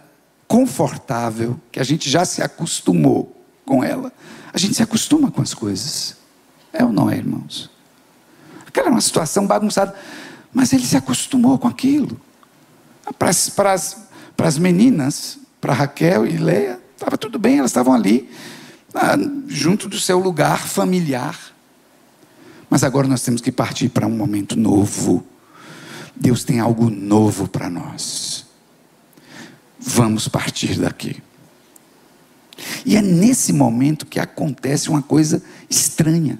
confortável, 0.47 1.59
que 1.71 1.79
a 1.79 1.83
gente 1.83 2.09
já 2.09 2.25
se 2.25 2.41
acostumou 2.41 3.41
com 3.65 3.81
ela. 3.81 4.11
A 4.53 4.57
gente 4.57 4.75
se 4.75 4.83
acostuma 4.83 5.31
com 5.31 5.41
as 5.41 5.53
coisas. 5.53 6.17
É 6.73 6.83
ou 6.83 6.91
não 6.91 7.09
é, 7.09 7.15
irmãos? 7.15 7.70
Aquela 8.71 8.87
é 8.87 8.91
uma 8.91 9.01
situação 9.01 9.45
bagunçada. 9.45 9.93
Mas 10.53 10.71
ele 10.71 10.85
se 10.85 10.95
acostumou 10.95 11.59
com 11.59 11.67
aquilo. 11.67 12.19
Para 13.19 13.29
as, 13.29 13.49
para 13.49 13.73
as, 13.73 13.97
para 14.35 14.47
as 14.47 14.57
meninas, 14.57 15.37
para 15.59 15.73
Raquel 15.73 16.25
e 16.25 16.37
Leia, 16.37 16.79
estava 16.95 17.17
tudo 17.17 17.37
bem, 17.37 17.57
elas 17.57 17.71
estavam 17.71 17.93
ali, 17.93 18.29
junto 19.47 19.89
do 19.89 19.99
seu 19.99 20.19
lugar 20.19 20.65
familiar. 20.67 21.37
Mas 22.69 22.83
agora 22.83 23.07
nós 23.07 23.21
temos 23.21 23.41
que 23.41 23.51
partir 23.51 23.89
para 23.89 24.07
um 24.07 24.15
momento 24.15 24.57
novo. 24.57 25.25
Deus 26.15 26.45
tem 26.45 26.59
algo 26.59 26.89
novo 26.89 27.47
para 27.47 27.69
nós. 27.69 28.45
Vamos 29.77 30.29
partir 30.29 30.79
daqui. 30.79 31.21
E 32.85 32.95
é 32.95 33.01
nesse 33.01 33.51
momento 33.51 34.05
que 34.05 34.19
acontece 34.19 34.89
uma 34.89 35.01
coisa 35.01 35.43
estranha. 35.69 36.39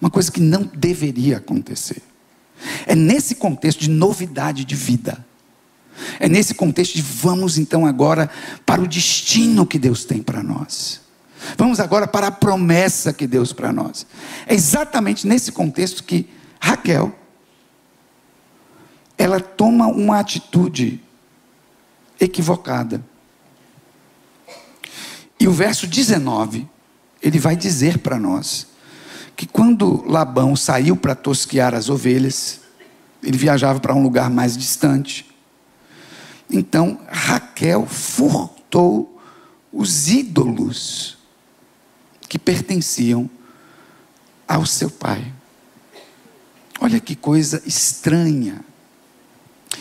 Uma 0.00 0.10
coisa 0.10 0.30
que 0.30 0.40
não 0.40 0.62
deveria 0.62 1.36
acontecer. 1.36 2.02
É 2.86 2.94
nesse 2.94 3.34
contexto 3.34 3.80
de 3.80 3.90
novidade 3.90 4.64
de 4.64 4.74
vida. 4.74 5.24
É 6.18 6.28
nesse 6.28 6.54
contexto 6.54 6.94
de 6.94 7.02
vamos 7.02 7.58
então 7.58 7.84
agora 7.84 8.30
para 8.64 8.80
o 8.80 8.86
destino 8.86 9.66
que 9.66 9.78
Deus 9.78 10.04
tem 10.04 10.22
para 10.22 10.42
nós. 10.42 11.00
Vamos 11.56 11.80
agora 11.80 12.06
para 12.06 12.28
a 12.28 12.32
promessa 12.32 13.12
que 13.12 13.26
Deus 13.26 13.52
para 13.52 13.72
nós. 13.72 14.06
É 14.46 14.54
exatamente 14.54 15.26
nesse 15.26 15.52
contexto 15.52 16.04
que 16.04 16.28
Raquel 16.60 17.14
ela 19.16 19.38
toma 19.38 19.86
uma 19.86 20.18
atitude 20.18 20.98
equivocada. 22.18 23.04
E 25.38 25.46
o 25.46 25.52
verso 25.52 25.86
19, 25.86 26.66
ele 27.22 27.38
vai 27.38 27.54
dizer 27.54 27.98
para 27.98 28.18
nós 28.18 28.66
que 29.40 29.46
quando 29.46 30.04
Labão 30.06 30.54
saiu 30.54 30.94
para 30.94 31.14
tosquear 31.14 31.74
as 31.74 31.88
ovelhas, 31.88 32.60
ele 33.22 33.38
viajava 33.38 33.80
para 33.80 33.94
um 33.94 34.02
lugar 34.02 34.28
mais 34.28 34.54
distante. 34.54 35.24
Então 36.50 37.00
Raquel 37.08 37.86
furtou 37.86 39.18
os 39.72 40.10
ídolos 40.10 41.16
que 42.28 42.38
pertenciam 42.38 43.30
ao 44.46 44.66
seu 44.66 44.90
pai. 44.90 45.32
Olha 46.78 47.00
que 47.00 47.16
coisa 47.16 47.62
estranha. 47.64 48.62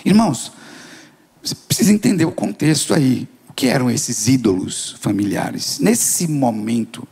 Irmãos, 0.05 0.53
você 1.43 1.53
precisa 1.53 1.91
entender 1.91 2.23
o 2.23 2.31
contexto 2.31 2.93
aí 2.93 3.27
que 3.57 3.67
eram 3.67 3.91
esses 3.91 4.25
ídolos 4.29 4.95
familiares? 5.01 5.79
Nesse 5.79 6.29
momento, 6.29 7.05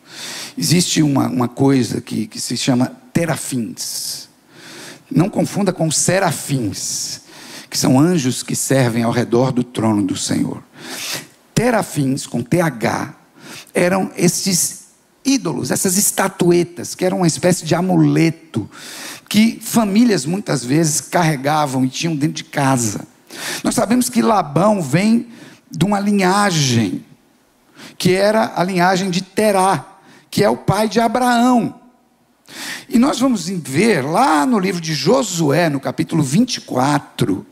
existe 0.57 1.03
uma, 1.03 1.27
uma 1.27 1.47
coisa 1.47 2.01
que, 2.01 2.27
que 2.27 2.39
se 2.39 2.57
chama 2.57 2.91
terafins. 3.13 4.27
Não 5.09 5.29
confunda 5.29 5.71
com 5.71 5.89
serafins, 5.91 7.21
que 7.69 7.77
são 7.77 7.99
anjos 7.99 8.43
que 8.43 8.55
servem 8.55 9.03
ao 9.03 9.11
redor 9.11 9.51
do 9.51 9.63
trono 9.63 10.03
do 10.03 10.17
Senhor. 10.17 10.63
Terafins, 11.53 12.25
com 12.25 12.41
TH, 12.41 13.15
eram 13.73 14.11
esses 14.17 14.87
ídolos, 15.23 15.71
essas 15.71 15.97
estatuetas, 15.97 16.95
que 16.95 17.05
eram 17.05 17.17
uma 17.17 17.27
espécie 17.27 17.65
de 17.65 17.75
amuleto, 17.75 18.69
que 19.29 19.59
famílias 19.61 20.25
muitas 20.25 20.63
vezes 20.63 21.01
carregavam 21.01 21.83
e 21.85 21.89
tinham 21.89 22.15
dentro 22.15 22.35
de 22.35 22.43
casa. 22.45 23.01
Nós 23.63 23.75
sabemos 23.75 24.09
que 24.09 24.21
Labão 24.21 24.81
vem 24.81 25.27
de 25.69 25.85
uma 25.85 25.99
linhagem, 25.99 27.03
que 27.97 28.13
era 28.13 28.53
a 28.55 28.63
linhagem 28.63 29.09
de 29.09 29.21
Terá, 29.21 29.96
que 30.29 30.43
é 30.43 30.49
o 30.49 30.57
pai 30.57 30.87
de 30.87 30.99
Abraão. 30.99 31.79
E 32.87 32.97
nós 32.97 33.19
vamos 33.19 33.47
ver 33.49 34.01
lá 34.01 34.45
no 34.45 34.59
livro 34.59 34.79
de 34.79 34.93
Josué, 34.93 35.69
no 35.69 35.79
capítulo 35.79 36.23
24, 36.23 37.45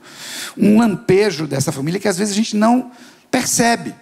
um 0.57 0.79
lampejo 0.79 1.45
dessa 1.45 1.71
família 1.71 1.99
que 1.99 2.07
às 2.07 2.17
vezes 2.17 2.33
a 2.33 2.37
gente 2.37 2.55
não 2.55 2.91
percebe. 3.29 3.93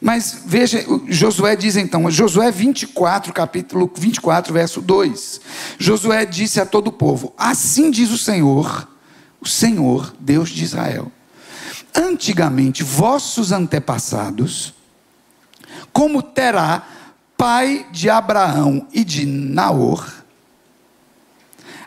Mas 0.00 0.42
veja, 0.44 0.84
Josué 1.08 1.56
diz 1.56 1.76
então, 1.76 2.10
Josué 2.10 2.50
24, 2.50 3.32
capítulo 3.32 3.90
24, 3.94 4.52
verso 4.52 4.80
2. 4.80 5.40
Josué 5.78 6.26
disse 6.26 6.60
a 6.60 6.66
todo 6.66 6.88
o 6.88 6.92
povo: 6.92 7.32
Assim 7.36 7.90
diz 7.90 8.10
o 8.10 8.18
Senhor, 8.18 8.88
o 9.40 9.46
Senhor, 9.46 10.14
Deus 10.18 10.50
de 10.50 10.64
Israel: 10.64 11.10
Antigamente, 11.94 12.82
vossos 12.82 13.52
antepassados, 13.52 14.74
como 15.92 16.22
Terá, 16.22 16.86
pai 17.36 17.86
de 17.90 18.08
Abraão 18.08 18.86
e 18.92 19.04
de 19.04 19.26
Naor, 19.26 20.24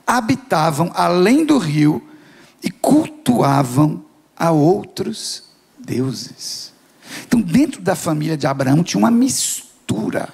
habitavam 0.06 0.92
além 0.96 1.46
do 1.46 1.58
rio 1.58 2.08
e 2.64 2.70
cultuavam 2.70 4.04
a 4.36 4.52
outros 4.52 5.44
deuses. 5.78 6.74
Então, 7.28 7.42
dentro 7.42 7.82
da 7.82 7.96
família 7.96 8.38
de 8.38 8.48
Abraão 8.48 8.84
tinha 8.84 9.00
uma 9.00 9.12
mistura. 9.12 10.30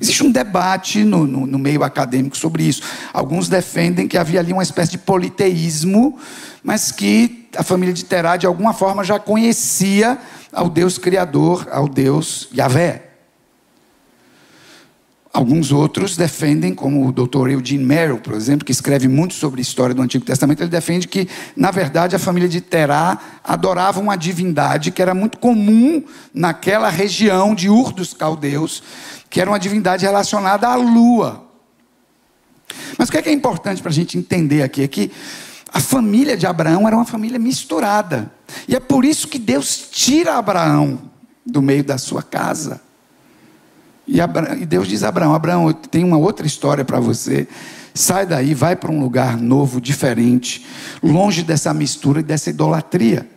Existe 0.00 0.24
um 0.24 0.32
debate 0.32 1.04
no, 1.04 1.26
no, 1.26 1.46
no, 1.46 1.58
meio 1.58 1.82
acadêmico 1.82 2.36
sobre 2.36 2.62
isso. 2.62 2.82
Alguns 3.12 3.48
defendem 3.48 4.08
que 4.08 4.16
havia 4.16 4.40
ali 4.40 4.52
uma 4.52 4.62
espécie 4.62 4.92
de 4.92 4.98
politeísmo, 4.98 6.18
mas 6.62 6.90
que 6.90 7.48
a 7.54 7.62
família 7.62 7.92
de 7.92 8.04
Terá, 8.04 8.36
de 8.38 8.46
alguma 8.46 8.72
forma, 8.72 9.04
já 9.04 9.18
conhecia 9.18 10.18
ao 10.52 10.70
Deus 10.70 10.96
Criador, 10.96 11.68
ao 11.70 11.86
Deus 11.86 12.48
Yahvé. 12.54 13.09
Alguns 15.32 15.70
outros 15.70 16.16
defendem, 16.16 16.74
como 16.74 17.06
o 17.06 17.12
Dr. 17.12 17.50
Eugene 17.50 17.84
Merrill, 17.84 18.18
por 18.18 18.34
exemplo, 18.34 18.64
que 18.64 18.72
escreve 18.72 19.06
muito 19.06 19.32
sobre 19.32 19.60
a 19.60 19.62
história 19.62 19.94
do 19.94 20.02
Antigo 20.02 20.24
Testamento, 20.24 20.60
ele 20.60 20.70
defende 20.70 21.06
que, 21.06 21.28
na 21.54 21.70
verdade, 21.70 22.16
a 22.16 22.18
família 22.18 22.48
de 22.48 22.60
Terá 22.60 23.16
adorava 23.44 24.00
uma 24.00 24.16
divindade 24.16 24.90
que 24.90 25.00
era 25.00 25.14
muito 25.14 25.38
comum 25.38 26.02
naquela 26.34 26.88
região 26.88 27.54
de 27.54 27.68
Ur 27.68 27.92
dos 27.92 28.12
Caldeus, 28.12 28.82
que 29.30 29.40
era 29.40 29.48
uma 29.48 29.60
divindade 29.60 30.04
relacionada 30.04 30.66
à 30.66 30.74
lua. 30.74 31.44
Mas 32.98 33.08
o 33.08 33.12
que 33.12 33.18
é, 33.18 33.22
que 33.22 33.28
é 33.28 33.32
importante 33.32 33.80
para 33.80 33.90
a 33.90 33.94
gente 33.94 34.18
entender 34.18 34.62
aqui 34.62 34.82
é 34.82 34.88
que 34.88 35.12
a 35.72 35.78
família 35.78 36.36
de 36.36 36.44
Abraão 36.44 36.88
era 36.88 36.96
uma 36.96 37.06
família 37.06 37.38
misturada. 37.38 38.32
E 38.66 38.74
é 38.74 38.80
por 38.80 39.04
isso 39.04 39.28
que 39.28 39.38
Deus 39.38 39.88
tira 39.92 40.34
Abraão 40.34 41.00
do 41.46 41.62
meio 41.62 41.84
da 41.84 41.98
sua 41.98 42.20
casa. 42.20 42.89
E, 44.10 44.18
e 44.60 44.66
Deus 44.66 44.88
diz 44.88 45.04
a 45.04 45.08
Abraão: 45.08 45.34
Abraão, 45.34 45.68
eu 45.68 45.74
tenho 45.74 46.08
uma 46.08 46.18
outra 46.18 46.44
história 46.44 46.84
para 46.84 46.98
você. 46.98 47.46
Sai 47.94 48.26
daí, 48.26 48.54
vai 48.54 48.74
para 48.74 48.90
um 48.90 49.00
lugar 49.00 49.36
novo, 49.36 49.80
diferente, 49.80 50.66
longe 51.02 51.42
dessa 51.42 51.72
mistura 51.72 52.20
e 52.20 52.22
dessa 52.22 52.50
idolatria. 52.50 53.28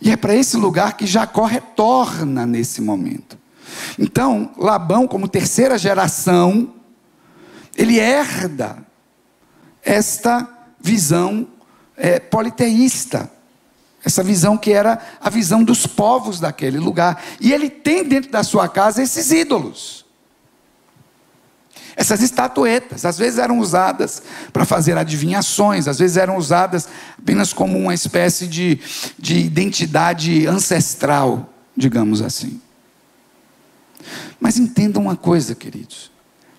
E 0.00 0.10
é 0.10 0.16
para 0.16 0.34
esse 0.34 0.56
lugar 0.56 0.96
que 0.96 1.06
Jacó 1.06 1.44
retorna 1.44 2.46
nesse 2.46 2.80
momento. 2.80 3.38
Então, 3.98 4.50
Labão, 4.56 5.06
como 5.06 5.28
terceira 5.28 5.76
geração, 5.76 6.72
ele 7.76 7.98
herda 7.98 8.78
esta 9.82 10.48
visão 10.80 11.46
é, 11.96 12.18
politeísta, 12.18 13.30
essa 14.04 14.22
visão 14.22 14.56
que 14.56 14.72
era 14.72 14.98
a 15.20 15.28
visão 15.28 15.62
dos 15.62 15.86
povos 15.86 16.40
daquele 16.40 16.78
lugar. 16.78 17.22
E 17.40 17.52
ele 17.52 17.68
tem 17.68 18.04
dentro 18.04 18.30
da 18.30 18.42
sua 18.42 18.68
casa 18.68 19.02
esses 19.02 19.30
ídolos. 19.30 20.06
Essas 21.96 22.22
estatuetas, 22.22 23.04
às 23.04 23.18
vezes 23.18 23.38
eram 23.38 23.58
usadas 23.58 24.22
para 24.52 24.64
fazer 24.64 24.96
adivinhações, 24.96 25.86
às 25.86 25.98
vezes 25.98 26.16
eram 26.16 26.36
usadas 26.36 26.88
apenas 27.18 27.52
como 27.52 27.76
uma 27.78 27.92
espécie 27.92 28.46
de, 28.46 28.78
de 29.18 29.38
identidade 29.38 30.46
ancestral, 30.46 31.52
digamos 31.76 32.22
assim. 32.22 32.60
Mas 34.40 34.56
entendam 34.56 35.02
uma 35.02 35.16
coisa, 35.16 35.54
queridos. 35.54 36.10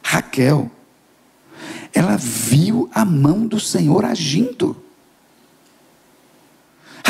Raquel, 0.04 0.70
ela 1.94 2.18
viu 2.18 2.90
a 2.94 3.04
mão 3.04 3.48
do 3.48 3.60
Senhor 3.60 4.06
agindo. 4.06 4.76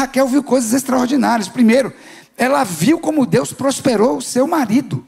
Raquel 0.01 0.27
viu 0.27 0.43
coisas 0.43 0.73
extraordinárias. 0.73 1.47
Primeiro, 1.47 1.93
ela 2.35 2.63
viu 2.63 2.99
como 2.99 3.25
Deus 3.25 3.53
prosperou 3.53 4.17
o 4.17 4.21
seu 4.21 4.47
marido. 4.47 5.05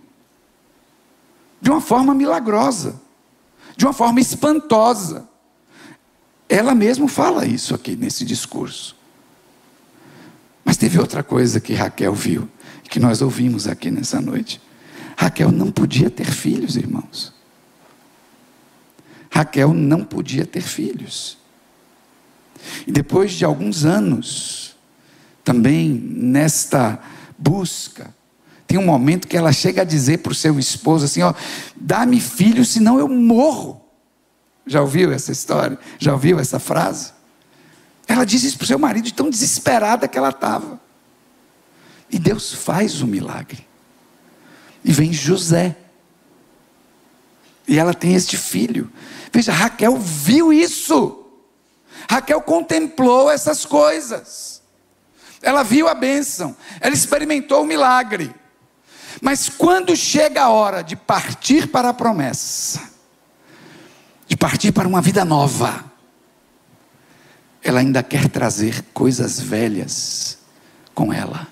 De 1.60 1.70
uma 1.70 1.82
forma 1.82 2.14
milagrosa. 2.14 3.02
De 3.76 3.86
uma 3.86 3.94
forma 3.94 4.20
espantosa. 4.20 5.28
Ela 6.48 6.76
mesma 6.76 7.08
fala 7.08 7.46
isso 7.46 7.74
aqui 7.74 7.96
nesse 7.96 8.24
discurso. 8.24 8.96
Mas 10.64 10.78
teve 10.78 11.00
outra 11.00 11.24
coisa 11.24 11.60
que 11.60 11.74
Raquel 11.74 12.14
viu, 12.14 12.48
que 12.84 13.00
nós 13.00 13.22
ouvimos 13.22 13.68
aqui 13.68 13.90
nessa 13.90 14.22
noite. 14.22 14.62
Raquel 15.18 15.52
não 15.52 15.72
podia 15.72 16.10
ter 16.10 16.32
filhos, 16.32 16.76
irmãos. 16.76 17.34
Raquel 19.32 19.74
não 19.74 20.04
podia 20.04 20.46
ter 20.46 20.62
filhos. 20.62 21.38
E 22.86 22.92
depois 22.92 23.34
de 23.34 23.44
alguns 23.44 23.84
anos, 23.84 24.73
também 25.44 25.90
nesta 25.90 27.00
busca, 27.38 28.14
tem 28.66 28.80
um 28.80 28.86
momento 28.86 29.28
que 29.28 29.38
ela 29.38 29.52
chega 29.52 29.82
a 29.82 29.86
dizer 29.86 30.20
para 30.20 30.32
o 30.32 30.36
seu 30.36 30.58
esposo 30.58 31.06
assim: 31.06 31.22
ó, 31.22 31.34
dá-me 31.76 32.20
filho, 32.20 32.66
senão 32.66 32.98
eu 32.98 33.08
morro. 33.08 33.82
Já 34.66 34.82
ouviu 34.82 35.12
essa 35.12 35.32
história? 35.32 35.78
Já 36.00 36.14
ouviu 36.14 36.40
essa 36.40 36.58
frase? 36.58 37.12
Ela 38.08 38.26
diz 38.26 38.44
isso 38.44 38.58
para 38.58 38.66
o 38.66 38.68
seu 38.68 38.80
marido, 38.80 39.12
tão 39.12 39.30
desesperada 39.30 40.08
que 40.08 40.18
ela 40.18 40.30
estava. 40.30 40.80
E 42.10 42.20
Deus 42.20 42.54
faz 42.54 43.02
o 43.02 43.08
milagre. 43.08 43.68
E 44.84 44.92
vem 44.92 45.12
José. 45.12 45.76
E 47.68 47.80
ela 47.80 47.94
tem 47.94 48.14
este 48.14 48.38
filho. 48.38 48.92
Veja, 49.32 49.52
Raquel 49.52 49.98
viu 49.98 50.52
isso. 50.52 51.26
Raquel 52.10 52.42
contemplou 52.42 53.32
essas 53.32 53.66
coisas. 53.66 54.53
Ela 55.44 55.62
viu 55.62 55.90
a 55.90 55.94
bênção. 55.94 56.56
Ela 56.80 56.96
experimentou 56.96 57.62
o 57.62 57.68
milagre. 57.68 58.34
Mas 59.22 59.50
quando 59.50 59.96
chega 59.96 60.44
a 60.44 60.50
hora 60.50 60.82
de 60.82 60.96
partir 60.96 61.68
para 61.68 61.90
a 61.90 61.94
promessa, 61.94 62.82
de 64.26 64.38
partir 64.38 64.72
para 64.72 64.88
uma 64.88 65.02
vida 65.02 65.24
nova, 65.24 65.92
ela 67.62 67.82
ainda 67.82 68.02
quer 68.02 68.30
trazer 68.30 68.84
coisas 68.94 69.40
velhas 69.40 70.40
com 70.96 71.14
ela. 71.14 71.48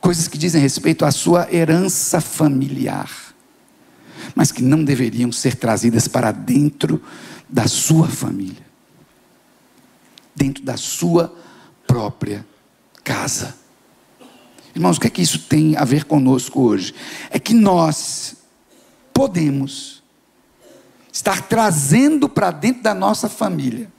Coisas 0.00 0.28
que 0.28 0.38
dizem 0.38 0.60
respeito 0.60 1.04
à 1.04 1.10
sua 1.10 1.52
herança 1.52 2.20
familiar, 2.20 3.10
mas 4.34 4.52
que 4.52 4.62
não 4.62 4.84
deveriam 4.84 5.32
ser 5.32 5.56
trazidas 5.56 6.06
para 6.08 6.30
dentro 6.30 7.02
da 7.48 7.66
sua 7.66 8.08
família, 8.08 8.64
dentro 10.34 10.62
da 10.62 10.76
sua 10.76 11.43
própria 11.86 12.46
casa. 13.02 13.54
Irmãos, 14.74 14.96
o 14.96 15.00
que 15.00 15.06
é 15.06 15.10
que 15.10 15.22
isso 15.22 15.40
tem 15.40 15.76
a 15.76 15.84
ver 15.84 16.04
conosco 16.04 16.62
hoje? 16.62 16.94
É 17.30 17.38
que 17.38 17.54
nós 17.54 18.36
podemos 19.12 20.02
estar 21.12 21.42
trazendo 21.42 22.28
para 22.28 22.50
dentro 22.50 22.82
da 22.82 22.92
nossa 22.92 23.28
família 23.28 23.92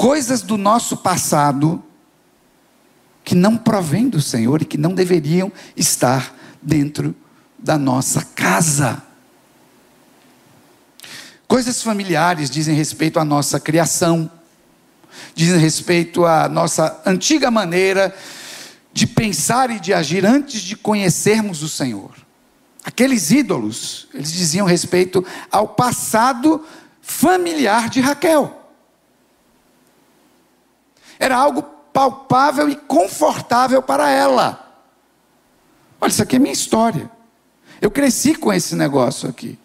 coisas 0.00 0.40
do 0.40 0.56
nosso 0.56 0.96
passado 0.96 1.84
que 3.22 3.34
não 3.34 3.54
provêm 3.54 4.08
do 4.08 4.18
Senhor 4.18 4.62
e 4.62 4.64
que 4.64 4.78
não 4.78 4.94
deveriam 4.94 5.52
estar 5.76 6.34
dentro 6.62 7.14
da 7.58 7.76
nossa 7.76 8.24
casa. 8.24 9.02
Coisas 11.46 11.82
familiares 11.82 12.48
dizem 12.48 12.74
respeito 12.74 13.20
à 13.20 13.26
nossa 13.26 13.60
criação, 13.60 14.30
dizem 15.34 15.58
respeito 15.58 16.24
à 16.24 16.48
nossa 16.48 17.00
antiga 17.06 17.50
maneira 17.50 18.14
de 18.92 19.06
pensar 19.06 19.70
e 19.70 19.78
de 19.80 19.94
agir 19.94 20.26
antes 20.26 20.60
de 20.60 20.76
conhecermos 20.76 21.62
o 21.62 21.68
Senhor. 21.68 22.10
Aqueles 22.84 23.30
ídolos, 23.30 24.08
eles 24.14 24.32
diziam 24.32 24.66
respeito 24.66 25.24
ao 25.50 25.68
passado 25.68 26.64
familiar 27.00 27.88
de 27.88 28.00
Raquel. 28.00 28.56
Era 31.18 31.36
algo 31.36 31.62
palpável 31.92 32.68
e 32.68 32.76
confortável 32.76 33.82
para 33.82 34.08
ela. 34.10 34.66
Olha, 36.00 36.10
isso 36.10 36.22
aqui 36.22 36.36
é 36.36 36.38
minha 36.38 36.52
história. 36.52 37.10
Eu 37.80 37.90
cresci 37.90 38.34
com 38.34 38.52
esse 38.52 38.74
negócio 38.74 39.28
aqui. 39.28 39.58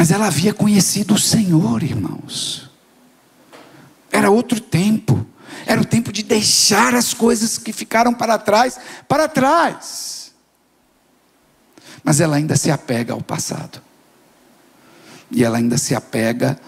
Mas 0.00 0.10
ela 0.10 0.28
havia 0.28 0.54
conhecido 0.54 1.12
o 1.12 1.18
Senhor, 1.18 1.82
irmãos. 1.82 2.70
Era 4.10 4.30
outro 4.30 4.58
tempo. 4.58 5.26
Era 5.66 5.78
o 5.78 5.84
tempo 5.84 6.10
de 6.10 6.22
deixar 6.22 6.94
as 6.94 7.12
coisas 7.12 7.58
que 7.58 7.70
ficaram 7.70 8.14
para 8.14 8.38
trás, 8.38 8.80
para 9.06 9.28
trás. 9.28 10.32
Mas 12.02 12.18
ela 12.18 12.36
ainda 12.36 12.56
se 12.56 12.70
apega 12.70 13.12
ao 13.12 13.20
passado. 13.20 13.82
E 15.30 15.44
ela 15.44 15.58
ainda 15.58 15.76
se 15.76 15.94
apega 15.94 16.58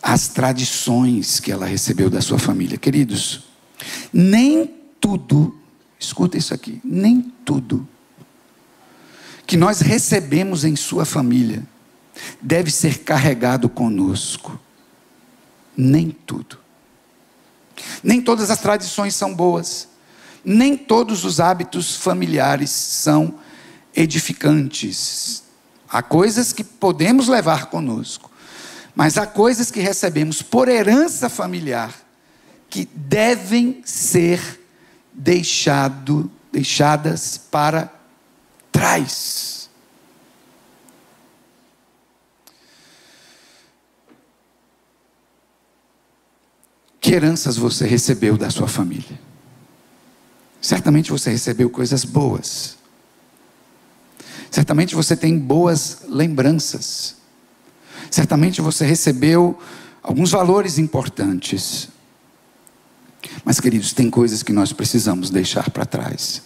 às 0.00 0.28
tradições 0.28 1.40
que 1.40 1.50
ela 1.50 1.66
recebeu 1.66 2.08
da 2.08 2.20
sua 2.20 2.38
família. 2.38 2.78
Queridos, 2.78 3.48
nem 4.12 4.72
tudo, 5.00 5.58
escuta 5.98 6.38
isso 6.38 6.54
aqui, 6.54 6.80
nem 6.84 7.20
tudo 7.44 7.88
que 9.44 9.56
nós 9.56 9.80
recebemos 9.80 10.64
em 10.64 10.76
sua 10.76 11.04
família 11.04 11.73
deve 12.40 12.70
ser 12.70 12.98
carregado 12.98 13.68
conosco. 13.68 14.58
Nem 15.76 16.10
tudo. 16.10 16.58
Nem 18.02 18.20
todas 18.20 18.50
as 18.50 18.60
tradições 18.60 19.14
são 19.14 19.34
boas. 19.34 19.88
Nem 20.44 20.76
todos 20.76 21.24
os 21.24 21.40
hábitos 21.40 21.96
familiares 21.96 22.70
são 22.70 23.34
edificantes. 23.94 25.42
Há 25.88 26.02
coisas 26.02 26.52
que 26.52 26.64
podemos 26.64 27.28
levar 27.28 27.66
conosco, 27.66 28.30
mas 28.94 29.16
há 29.16 29.26
coisas 29.26 29.70
que 29.70 29.80
recebemos 29.80 30.42
por 30.42 30.68
herança 30.68 31.28
familiar 31.28 31.94
que 32.68 32.88
devem 32.92 33.80
ser 33.84 34.60
deixado, 35.12 36.30
deixadas 36.52 37.38
para 37.38 37.92
trás. 38.72 39.63
Que 47.04 47.12
heranças 47.12 47.58
você 47.58 47.86
recebeu 47.86 48.34
da 48.34 48.48
sua 48.48 48.66
família? 48.66 49.20
Certamente 50.58 51.10
você 51.10 51.28
recebeu 51.28 51.68
coisas 51.68 52.02
boas. 52.02 52.78
Certamente 54.50 54.94
você 54.94 55.14
tem 55.14 55.38
boas 55.38 55.98
lembranças. 56.08 57.16
Certamente 58.10 58.62
você 58.62 58.86
recebeu 58.86 59.58
alguns 60.02 60.30
valores 60.30 60.78
importantes. 60.78 61.90
Mas, 63.44 63.60
queridos, 63.60 63.92
tem 63.92 64.08
coisas 64.08 64.42
que 64.42 64.54
nós 64.54 64.72
precisamos 64.72 65.28
deixar 65.28 65.68
para 65.68 65.84
trás. 65.84 66.40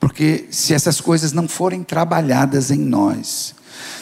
Porque 0.00 0.46
se 0.50 0.72
essas 0.72 1.02
coisas 1.02 1.34
não 1.34 1.46
forem 1.46 1.82
trabalhadas 1.82 2.70
em 2.70 2.78
nós, 2.78 3.54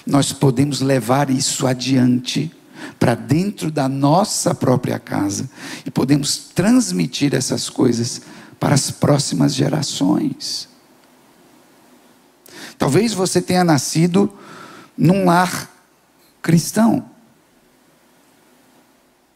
nós 0.06 0.32
podemos 0.32 0.80
levar 0.80 1.30
isso 1.30 1.66
adiante 1.66 2.48
para 2.98 3.14
dentro 3.14 3.70
da 3.70 3.88
nossa 3.88 4.54
própria 4.54 4.98
casa 4.98 5.48
e 5.84 5.90
podemos 5.90 6.36
transmitir 6.54 7.34
essas 7.34 7.68
coisas 7.68 8.22
para 8.58 8.74
as 8.74 8.90
próximas 8.90 9.54
gerações. 9.54 10.68
Talvez 12.78 13.12
você 13.12 13.40
tenha 13.40 13.64
nascido 13.64 14.32
num 14.96 15.24
lar 15.24 15.70
cristão. 16.40 17.10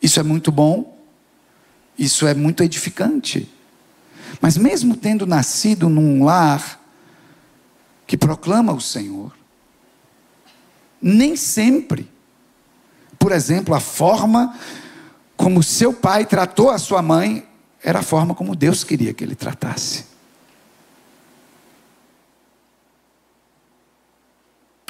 Isso 0.01 0.21
é 0.21 0.23
muito 0.23 0.53
bom, 0.53 0.99
isso 1.99 2.27
é 2.27 2.35
muito 2.35 2.63
edificante. 2.63 3.51
Mas 4.41 4.57
mesmo 4.57 4.97
tendo 4.97 5.27
nascido 5.27 5.89
num 5.89 6.25
lar 6.25 6.81
que 8.07 8.17
proclama 8.17 8.73
o 8.73 8.81
Senhor, 8.81 9.37
nem 11.01 11.37
sempre 11.37 12.09
por 13.27 13.33
exemplo, 13.33 13.75
a 13.75 13.81
forma 13.81 14.57
como 15.37 15.61
seu 15.61 15.93
pai 15.93 16.25
tratou 16.25 16.71
a 16.71 16.79
sua 16.79 17.03
mãe 17.03 17.45
era 17.83 17.99
a 17.99 18.03
forma 18.05 18.37
como 18.37 18.55
Deus 18.55 18.85
queria 18.85 19.13
que 19.13 19.25
ele 19.25 19.35
tratasse. 19.35 20.05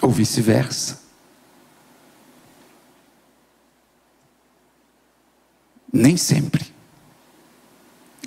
Ou 0.03 0.11
vice-versa. 0.11 1.01
Nem 5.91 6.19
sempre. 6.19 6.75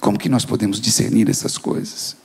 Como 0.02 0.18
que 0.18 0.28
nós 0.28 0.44
podemos 0.44 0.82
discernir 0.82 1.30
essas 1.30 1.56
coisas? 1.56 2.18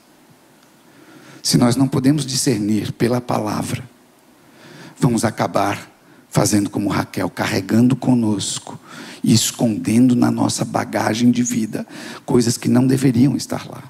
Se 1.43 1.55
nós 1.55 1.75
não 1.75 1.87
podemos 1.87 2.25
discernir 2.25 2.91
pela 2.93 3.21
palavra, 3.21 3.87
vamos 4.99 5.23
acabar 5.23 5.94
fazendo 6.35 6.69
como 6.69 6.89
Raquel, 6.89 7.29
carregando 7.29 7.95
conosco 7.95 8.77
e 9.23 9.33
escondendo 9.33 10.17
na 10.17 10.29
nossa 10.29 10.65
bagagem 10.65 11.31
de 11.31 11.41
vida 11.41 11.87
coisas 12.25 12.57
que 12.57 12.67
não 12.67 12.85
deveriam 12.85 13.37
estar 13.37 13.65
lá. 13.65 13.81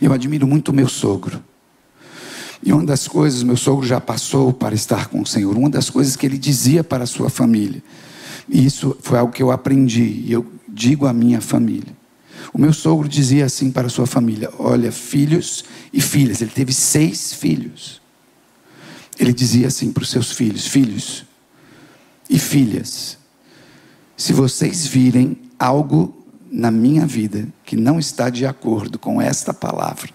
Eu 0.00 0.14
admiro 0.14 0.46
muito 0.46 0.70
o 0.70 0.74
meu 0.74 0.88
sogro. 0.88 1.44
E 2.62 2.72
uma 2.72 2.86
das 2.86 3.06
coisas, 3.06 3.42
meu 3.42 3.56
sogro 3.58 3.86
já 3.86 4.00
passou 4.00 4.50
para 4.50 4.74
estar 4.74 5.08
com 5.08 5.20
o 5.20 5.26
Senhor, 5.26 5.58
uma 5.58 5.68
das 5.68 5.90
coisas 5.90 6.16
que 6.16 6.24
ele 6.24 6.38
dizia 6.38 6.82
para 6.82 7.04
a 7.04 7.06
sua 7.06 7.28
família, 7.28 7.82
e 8.48 8.64
isso 8.64 8.96
foi 9.02 9.18
algo 9.18 9.30
que 9.30 9.42
eu 9.42 9.50
aprendi, 9.50 10.22
e 10.24 10.32
eu 10.32 10.46
digo 10.66 11.06
à 11.06 11.12
minha 11.12 11.42
família. 11.42 11.94
O 12.50 12.58
meu 12.58 12.72
sogro 12.72 13.06
dizia 13.06 13.44
assim 13.44 13.70
para 13.70 13.88
a 13.88 13.90
sua 13.90 14.06
família: 14.06 14.50
Olha, 14.58 14.90
filhos 14.90 15.66
e 15.92 16.00
filhas, 16.00 16.40
ele 16.40 16.50
teve 16.50 16.72
seis 16.72 17.34
filhos. 17.34 18.00
Ele 19.18 19.32
dizia 19.32 19.66
assim 19.66 19.92
para 19.92 20.02
os 20.02 20.10
seus 20.10 20.30
filhos: 20.30 20.66
Filhos 20.66 21.24
e 22.30 22.38
filhas, 22.38 23.18
se 24.16 24.32
vocês 24.32 24.86
virem 24.86 25.36
algo 25.58 26.14
na 26.50 26.70
minha 26.70 27.06
vida 27.06 27.48
que 27.64 27.76
não 27.76 27.98
está 27.98 28.30
de 28.30 28.46
acordo 28.46 28.98
com 28.98 29.20
esta 29.20 29.52
palavra, 29.52 30.10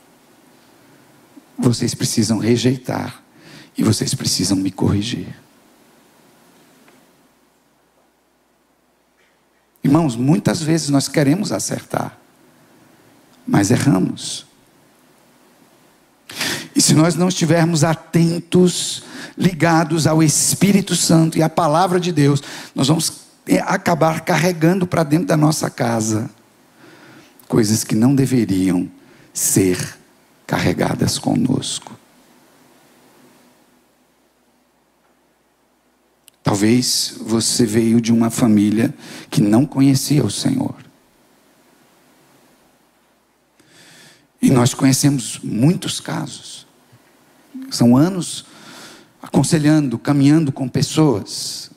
vocês 1.57 1.93
precisam 1.93 2.37
rejeitar 2.37 3.23
e 3.77 3.83
vocês 3.83 4.13
precisam 4.13 4.57
me 4.57 4.71
corrigir. 4.71 5.35
Irmãos, 9.83 10.15
muitas 10.15 10.61
vezes 10.61 10.89
nós 10.89 11.07
queremos 11.07 11.51
acertar, 11.51 12.17
mas 13.45 13.69
erramos. 13.69 14.45
E 16.75 16.81
se 16.81 16.93
nós 16.93 17.15
não 17.15 17.27
estivermos 17.27 17.83
atentos, 17.83 19.03
ligados 19.37 20.07
ao 20.07 20.21
Espírito 20.23 20.95
Santo 20.95 21.37
e 21.37 21.43
à 21.43 21.49
palavra 21.49 21.99
de 21.99 22.11
Deus, 22.11 22.41
nós 22.73 22.87
vamos 22.87 23.23
acabar 23.65 24.21
carregando 24.21 24.87
para 24.87 25.03
dentro 25.03 25.27
da 25.27 25.37
nossa 25.37 25.69
casa 25.69 26.29
coisas 27.47 27.83
que 27.83 27.95
não 27.95 28.15
deveriam 28.15 28.89
ser 29.33 29.97
carregadas 30.47 31.19
conosco. 31.19 31.93
Talvez 36.43 37.15
você 37.21 37.65
veio 37.65 38.01
de 38.01 38.11
uma 38.11 38.29
família 38.29 38.93
que 39.29 39.41
não 39.41 39.65
conhecia 39.65 40.23
o 40.23 40.29
Senhor. 40.29 40.75
E 44.43 44.49
nós 44.49 44.73
conhecemos 44.73 45.39
muitos 45.41 46.01
casos. 46.01 46.67
São 47.71 47.95
anos 47.95 48.43
aconselhando, 49.21 49.97
caminhando 49.97 50.51
com 50.51 50.67
pessoas. 50.67 51.71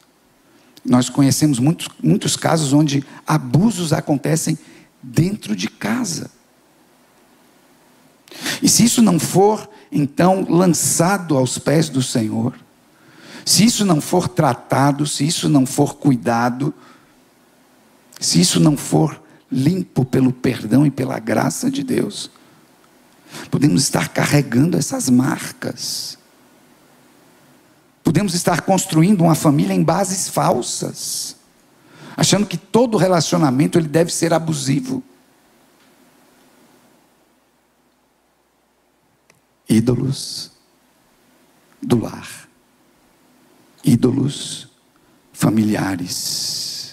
Nós 0.85 1.09
conhecemos 1.09 1.61
muitos, 1.61 1.89
muitos 2.03 2.35
casos 2.35 2.73
onde 2.73 3.05
abusos 3.25 3.93
acontecem 3.93 4.59
dentro 5.01 5.55
de 5.55 5.69
casa. 5.69 6.29
E 8.61 8.69
se 8.69 8.85
isso 8.85 9.01
não 9.01 9.21
for, 9.21 9.71
então, 9.93 10.45
lançado 10.51 11.39
aos 11.39 11.59
pés 11.59 11.89
do 11.89 12.03
Senhor, 12.03 12.53
se 13.45 13.65
isso 13.65 13.85
não 13.85 14.01
for 14.01 14.27
tratado, 14.27 15.07
se 15.07 15.25
isso 15.25 15.49
não 15.49 15.65
for 15.65 15.95
cuidado, 15.95 16.75
se 18.19 18.41
isso 18.41 18.59
não 18.59 18.77
for 18.77 19.23
limpo 19.53 20.05
pelo 20.05 20.33
perdão 20.33 20.85
e 20.85 20.91
pela 20.91 21.21
graça 21.21 21.71
de 21.71 21.85
Deus, 21.85 22.29
podemos 23.51 23.83
estar 23.83 24.09
carregando 24.09 24.77
essas 24.77 25.09
marcas. 25.11 26.19
Podemos 28.03 28.35
estar 28.35 28.63
construindo 28.63 29.23
uma 29.23 29.35
família 29.35 29.75
em 29.75 29.83
bases 29.83 30.29
falsas, 30.29 31.37
achando 32.17 32.47
que 32.47 32.57
todo 32.57 32.97
relacionamento 32.97 33.79
ele 33.79 33.89
deve 33.89 34.13
ser 34.13 34.33
abusivo. 34.33 35.03
Ídolos 39.69 40.53
do 41.83 41.99
lar 41.99 42.47
ídolos 43.87 44.69
familiares. 45.33 46.86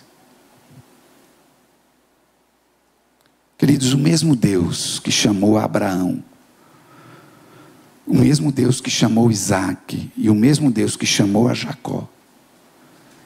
Queridos, 3.63 3.93
o 3.93 3.97
mesmo 3.97 4.35
Deus 4.35 4.99
que 4.99 5.09
chamou 5.09 5.57
Abraão, 5.57 6.21
o 8.05 8.13
mesmo 8.13 8.51
Deus 8.51 8.81
que 8.81 8.89
chamou 8.89 9.31
Isaac 9.31 10.11
e 10.17 10.29
o 10.29 10.35
mesmo 10.35 10.69
Deus 10.69 10.97
que 10.97 11.05
chamou 11.05 11.47
a 11.47 11.53
Jacó, 11.53 12.05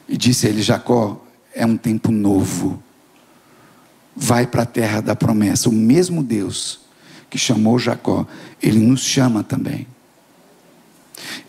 e 0.08 0.16
disse 0.16 0.46
a 0.46 0.50
ele: 0.50 0.62
Jacó, 0.62 1.20
é 1.52 1.66
um 1.66 1.76
tempo 1.76 2.12
novo, 2.12 2.80
vai 4.14 4.46
para 4.46 4.62
a 4.62 4.64
terra 4.64 5.00
da 5.00 5.16
promessa. 5.16 5.68
O 5.68 5.72
mesmo 5.72 6.22
Deus 6.22 6.82
que 7.28 7.36
chamou 7.36 7.76
Jacó, 7.76 8.24
ele 8.62 8.78
nos 8.78 9.00
chama 9.00 9.42
também. 9.42 9.88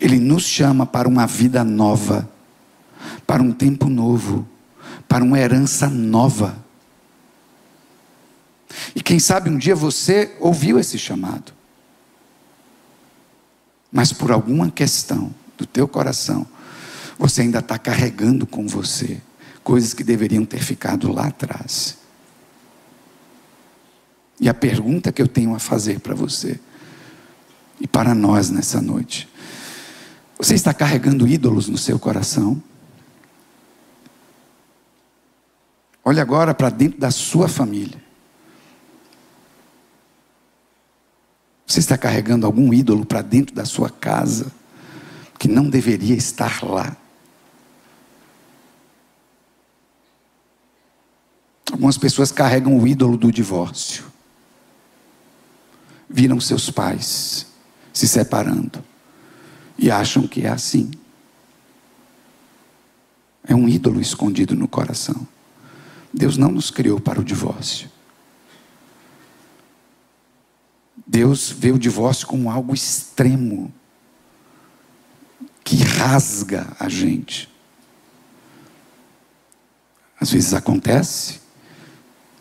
Ele 0.00 0.18
nos 0.18 0.42
chama 0.42 0.84
para 0.84 1.06
uma 1.06 1.28
vida 1.28 1.62
nova, 1.62 2.28
para 3.24 3.40
um 3.40 3.52
tempo 3.52 3.88
novo, 3.88 4.44
para 5.08 5.22
uma 5.22 5.38
herança 5.38 5.88
nova. 5.88 6.69
E 8.94 9.02
quem 9.02 9.18
sabe 9.18 9.50
um 9.50 9.58
dia 9.58 9.74
você 9.74 10.36
ouviu 10.40 10.78
esse 10.78 10.98
chamado. 10.98 11.52
Mas 13.90 14.12
por 14.12 14.30
alguma 14.30 14.70
questão 14.70 15.34
do 15.58 15.66
teu 15.66 15.88
coração, 15.88 16.46
você 17.18 17.42
ainda 17.42 17.58
está 17.58 17.78
carregando 17.78 18.46
com 18.46 18.66
você 18.66 19.20
coisas 19.62 19.92
que 19.92 20.04
deveriam 20.04 20.44
ter 20.44 20.62
ficado 20.62 21.12
lá 21.12 21.26
atrás. 21.26 21.98
E 24.40 24.48
a 24.48 24.54
pergunta 24.54 25.12
que 25.12 25.20
eu 25.20 25.28
tenho 25.28 25.54
a 25.54 25.58
fazer 25.58 26.00
para 26.00 26.14
você 26.14 26.58
e 27.80 27.86
para 27.86 28.14
nós 28.14 28.50
nessa 28.50 28.80
noite 28.80 29.28
você 30.40 30.54
está 30.54 30.72
carregando 30.72 31.28
ídolos 31.28 31.68
no 31.68 31.76
seu 31.76 31.98
coração? 31.98 32.62
Olhe 36.02 36.18
agora 36.18 36.54
para 36.54 36.70
dentro 36.70 36.98
da 36.98 37.10
sua 37.10 37.46
família. 37.46 38.02
Você 41.70 41.78
está 41.78 41.96
carregando 41.96 42.46
algum 42.46 42.74
ídolo 42.74 43.06
para 43.06 43.22
dentro 43.22 43.54
da 43.54 43.64
sua 43.64 43.88
casa 43.88 44.50
que 45.38 45.46
não 45.46 45.70
deveria 45.70 46.16
estar 46.16 46.64
lá? 46.64 46.96
Algumas 51.70 51.96
pessoas 51.96 52.32
carregam 52.32 52.76
o 52.76 52.88
ídolo 52.88 53.16
do 53.16 53.30
divórcio. 53.30 54.02
Viram 56.08 56.40
seus 56.40 56.70
pais 56.70 57.46
se 57.92 58.08
separando 58.08 58.82
e 59.78 59.92
acham 59.92 60.26
que 60.26 60.42
é 60.42 60.48
assim. 60.48 60.90
É 63.44 63.54
um 63.54 63.68
ídolo 63.68 64.00
escondido 64.00 64.56
no 64.56 64.66
coração. 64.66 65.24
Deus 66.12 66.36
não 66.36 66.50
nos 66.50 66.68
criou 66.68 66.98
para 66.98 67.20
o 67.20 67.24
divórcio. 67.24 67.88
Deus 71.10 71.50
vê 71.50 71.72
o 71.72 71.78
divórcio 71.78 72.24
como 72.24 72.48
algo 72.48 72.72
extremo, 72.72 73.72
que 75.64 75.82
rasga 75.82 76.68
a 76.78 76.88
gente. 76.88 77.50
Às 80.20 80.30
vezes 80.30 80.54
acontece, 80.54 81.40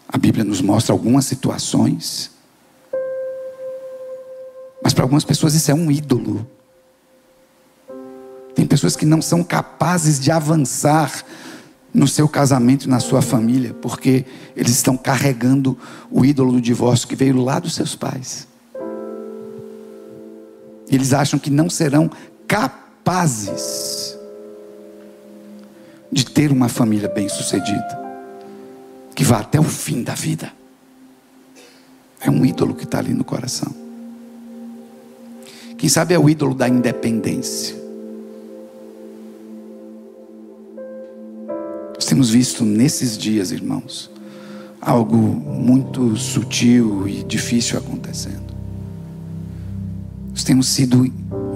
a 0.08 0.20
Bíblia 0.20 0.44
nos 0.44 0.62
mostra 0.62 0.94
algumas 0.94 1.26
situações, 1.26 2.30
mas 4.84 4.94
para 4.94 5.04
algumas 5.04 5.26
pessoas 5.26 5.56
isso 5.56 5.72
é 5.72 5.74
um 5.74 5.90
ídolo. 5.90 6.48
Tem 8.54 8.68
pessoas 8.68 8.96
que 8.96 9.06
não 9.06 9.20
são 9.20 9.44
capazes 9.44 10.20
de 10.20 10.30
avançar 10.30 11.26
no 11.92 12.08
seu 12.08 12.30
casamento 12.30 12.86
e 12.86 12.88
na 12.88 13.00
sua 13.00 13.24
família, 13.24 13.74
porque 13.74 14.26
eles 14.56 14.74
estão 14.74 14.96
carregando 14.96 15.76
o 16.12 16.24
ídolo 16.24 16.52
do 16.52 16.62
divórcio 16.62 17.08
que 17.08 17.16
veio 17.16 17.42
lá 17.42 17.58
dos 17.58 17.74
seus 17.74 17.96
pais. 17.96 18.49
Eles 20.90 21.14
acham 21.14 21.40
que 21.40 21.50
não 21.50 21.70
serão 21.70 22.10
capazes 22.48 24.18
de 26.12 26.26
ter 26.26 26.52
uma 26.52 26.68
família 26.68 27.08
bem-sucedida, 27.08 28.00
que 29.16 29.24
vá 29.24 29.40
até 29.40 29.60
o 29.60 29.64
fim 29.64 30.02
da 30.02 30.16
vida. 30.16 30.52
É 32.20 32.30
um 32.30 32.46
ídolo 32.46 32.74
que 32.74 32.84
está 32.84 33.00
ali 33.00 33.14
no 33.14 33.24
coração. 33.24 33.74
Quem 35.78 35.88
sabe 35.88 36.14
é 36.14 36.20
o 36.20 36.30
ídolo 36.30 36.54
da 36.54 36.68
independência. 36.68 37.80
temos 42.10 42.32
visto 42.32 42.66
nesses 42.66 43.16
dias, 43.16 43.52
irmãos, 43.52 44.10
algo 44.82 45.16
muito 45.16 46.18
sutil 46.18 47.08
e 47.08 47.24
difícil 47.24 47.78
acontecendo. 47.78 48.59
Nós 50.40 50.46
temos 50.46 50.70
sido 50.70 51.06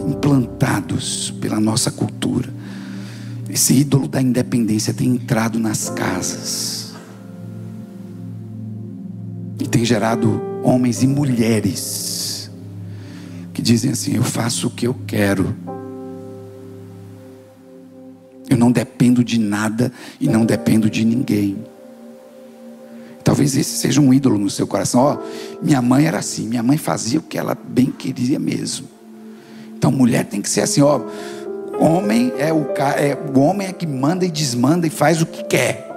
implantados 0.09 1.33
pela 1.39 1.57
nossa 1.57 1.89
cultura. 1.89 2.53
Esse 3.49 3.73
ídolo 3.75 4.09
da 4.09 4.21
independência 4.21 4.93
tem 4.93 5.07
entrado 5.07 5.57
nas 5.57 5.87
casas 5.87 6.93
e 9.57 9.65
tem 9.69 9.85
gerado 9.85 10.41
homens 10.61 11.01
e 11.01 11.07
mulheres 11.07 12.51
que 13.53 13.61
dizem 13.61 13.91
assim: 13.91 14.17
Eu 14.17 14.23
faço 14.23 14.67
o 14.67 14.71
que 14.71 14.85
eu 14.85 14.95
quero. 15.07 15.55
Eu 18.49 18.57
não 18.57 18.69
dependo 18.69 19.23
de 19.23 19.39
nada 19.39 19.93
e 20.19 20.27
não 20.27 20.45
dependo 20.45 20.89
de 20.89 21.05
ninguém. 21.05 21.55
Talvez 23.33 23.57
esse 23.57 23.77
seja 23.77 23.99
um 23.99 24.13
ídolo 24.13 24.37
no 24.37 24.47
seu 24.47 24.67
coração. 24.67 25.01
Ó, 25.01 25.15
oh, 25.15 25.65
minha 25.65 25.81
mãe 25.81 26.05
era 26.05 26.19
assim, 26.19 26.47
minha 26.47 26.61
mãe 26.61 26.77
fazia 26.77 27.17
o 27.17 27.23
que 27.23 27.35
ela 27.35 27.57
bem 27.67 27.87
queria 27.87 28.37
mesmo. 28.37 28.87
Então 29.75 29.91
mulher 29.91 30.25
tem 30.25 30.39
que 30.39 30.47
ser 30.47 30.61
assim, 30.61 30.83
ó. 30.83 31.01
Homem 31.79 32.31
é 32.37 32.53
o, 32.53 32.67
é, 32.95 33.17
o 33.35 33.39
homem 33.39 33.69
é 33.69 33.73
que 33.73 33.87
manda 33.87 34.23
e 34.23 34.29
desmanda 34.29 34.85
e 34.85 34.89
faz 34.91 35.19
o 35.19 35.25
que 35.25 35.43
quer. 35.45 35.89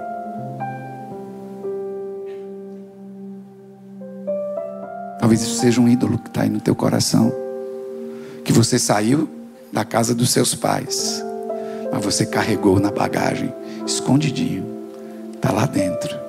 Talvez 5.19 5.39
isso 5.43 5.59
seja 5.59 5.79
um 5.79 5.87
ídolo 5.87 6.17
que 6.17 6.29
está 6.29 6.41
aí 6.41 6.49
no 6.49 6.59
teu 6.59 6.73
coração. 6.73 7.31
Que 8.43 8.51
você 8.51 8.79
saiu 8.79 9.29
da 9.71 9.85
casa 9.85 10.15
dos 10.15 10.31
seus 10.31 10.55
pais, 10.55 11.23
mas 11.91 12.03
você 12.03 12.25
carregou 12.25 12.79
na 12.79 12.89
bagagem, 12.89 13.53
escondidinho, 13.85 14.65
está 15.35 15.51
lá 15.51 15.67
dentro. 15.67 16.26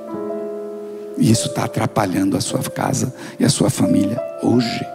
E 1.19 1.31
isso 1.31 1.49
está 1.49 1.65
atrapalhando 1.65 2.37
a 2.37 2.41
sua 2.41 2.63
casa 2.63 3.13
e 3.39 3.45
a 3.45 3.49
sua 3.49 3.69
família 3.69 4.23
hoje. 4.43 4.87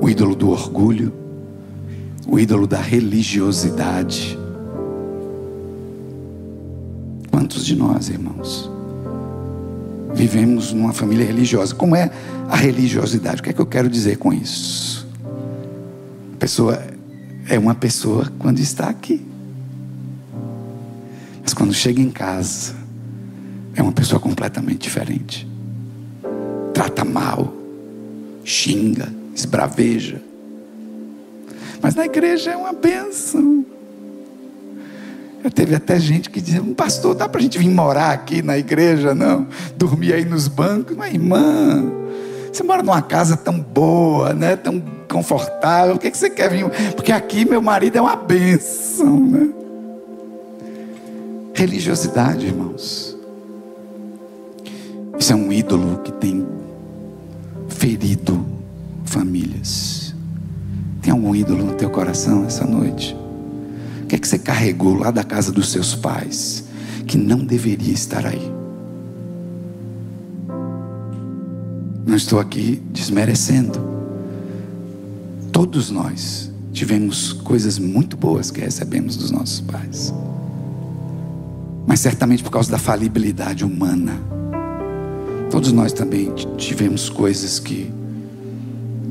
O 0.00 0.08
ídolo 0.08 0.34
do 0.34 0.50
orgulho, 0.50 1.12
o 2.26 2.38
ídolo 2.38 2.66
da 2.66 2.80
religiosidade. 2.80 4.38
Quantos 7.30 7.66
de 7.66 7.76
nós, 7.76 8.08
irmãos, 8.08 8.70
vivemos 10.14 10.72
numa 10.72 10.94
família 10.94 11.26
religiosa? 11.26 11.74
Como 11.74 11.94
é 11.94 12.10
a 12.48 12.56
religiosidade? 12.56 13.40
O 13.40 13.44
que 13.44 13.50
é 13.50 13.52
que 13.52 13.60
eu 13.60 13.66
quero 13.66 13.90
dizer 13.90 14.16
com 14.16 14.32
isso? 14.32 15.06
A 16.34 16.38
pessoa 16.38 16.82
é 17.48 17.58
uma 17.58 17.74
pessoa 17.74 18.32
quando 18.38 18.58
está 18.58 18.88
aqui. 18.88 19.35
Quando 21.66 21.74
chega 21.74 22.00
em 22.00 22.10
casa, 22.10 22.76
é 23.74 23.82
uma 23.82 23.90
pessoa 23.90 24.20
completamente 24.20 24.82
diferente. 24.82 25.48
Trata 26.72 27.04
mal, 27.04 27.52
xinga, 28.44 29.12
esbraveja. 29.34 30.22
Mas 31.82 31.96
na 31.96 32.04
igreja 32.04 32.52
é 32.52 32.56
uma 32.56 32.72
bênção. 32.72 33.66
Já 35.42 35.50
teve 35.50 35.74
até 35.74 35.98
gente 35.98 36.30
que 36.30 36.40
dizia, 36.40 36.62
pastor, 36.76 37.16
dá 37.16 37.28
para 37.28 37.40
a 37.40 37.42
gente 37.42 37.58
vir 37.58 37.68
morar 37.68 38.12
aqui 38.12 38.42
na 38.42 38.56
igreja, 38.56 39.12
não? 39.12 39.48
Dormir 39.76 40.12
aí 40.12 40.24
nos 40.24 40.46
bancos. 40.46 40.96
Mas 40.96 41.14
irmã, 41.14 41.84
você 42.52 42.62
mora 42.62 42.80
numa 42.80 43.02
casa 43.02 43.36
tão 43.36 43.58
boa, 43.58 44.32
né? 44.32 44.54
tão 44.54 44.80
confortável, 45.10 45.94
por 45.94 46.02
que, 46.02 46.12
que 46.12 46.18
você 46.18 46.30
quer 46.30 46.48
vir? 46.48 46.64
Porque 46.94 47.10
aqui 47.10 47.44
meu 47.44 47.60
marido 47.60 47.98
é 47.98 48.00
uma 48.00 48.14
bênção, 48.14 49.18
né? 49.18 49.65
Religiosidade, 51.56 52.44
irmãos. 52.44 53.16
Isso 55.18 55.32
é 55.32 55.34
um 55.34 55.50
ídolo 55.50 56.02
que 56.02 56.12
tem 56.12 56.46
ferido 57.66 58.44
famílias. 59.06 60.14
Tem 61.00 61.10
algum 61.10 61.34
ídolo 61.34 61.64
no 61.64 61.72
teu 61.72 61.88
coração 61.88 62.44
essa 62.44 62.66
noite? 62.66 63.16
O 64.02 64.06
que 64.06 64.16
é 64.16 64.18
que 64.18 64.28
você 64.28 64.38
carregou 64.38 64.96
lá 64.96 65.10
da 65.10 65.24
casa 65.24 65.50
dos 65.50 65.72
seus 65.72 65.94
pais 65.94 66.64
que 67.06 67.16
não 67.16 67.38
deveria 67.38 67.94
estar 67.94 68.26
aí? 68.26 68.52
Não 72.04 72.16
estou 72.16 72.38
aqui 72.38 72.82
desmerecendo. 72.92 73.80
Todos 75.50 75.90
nós 75.90 76.52
tivemos 76.70 77.32
coisas 77.32 77.78
muito 77.78 78.14
boas 78.14 78.50
que 78.50 78.60
recebemos 78.60 79.16
dos 79.16 79.30
nossos 79.30 79.60
pais 79.60 80.12
mas 81.86 82.00
certamente 82.00 82.42
por 82.42 82.50
causa 82.50 82.70
da 82.70 82.78
falibilidade 82.78 83.64
humana. 83.64 84.20
Todos 85.50 85.72
nós 85.72 85.92
também 85.92 86.32
tivemos 86.56 87.08
coisas 87.08 87.58
que 87.58 87.92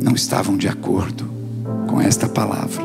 não 0.01 0.13
estavam 0.13 0.57
de 0.57 0.67
acordo 0.67 1.25
com 1.87 2.01
esta 2.01 2.27
palavra 2.27 2.83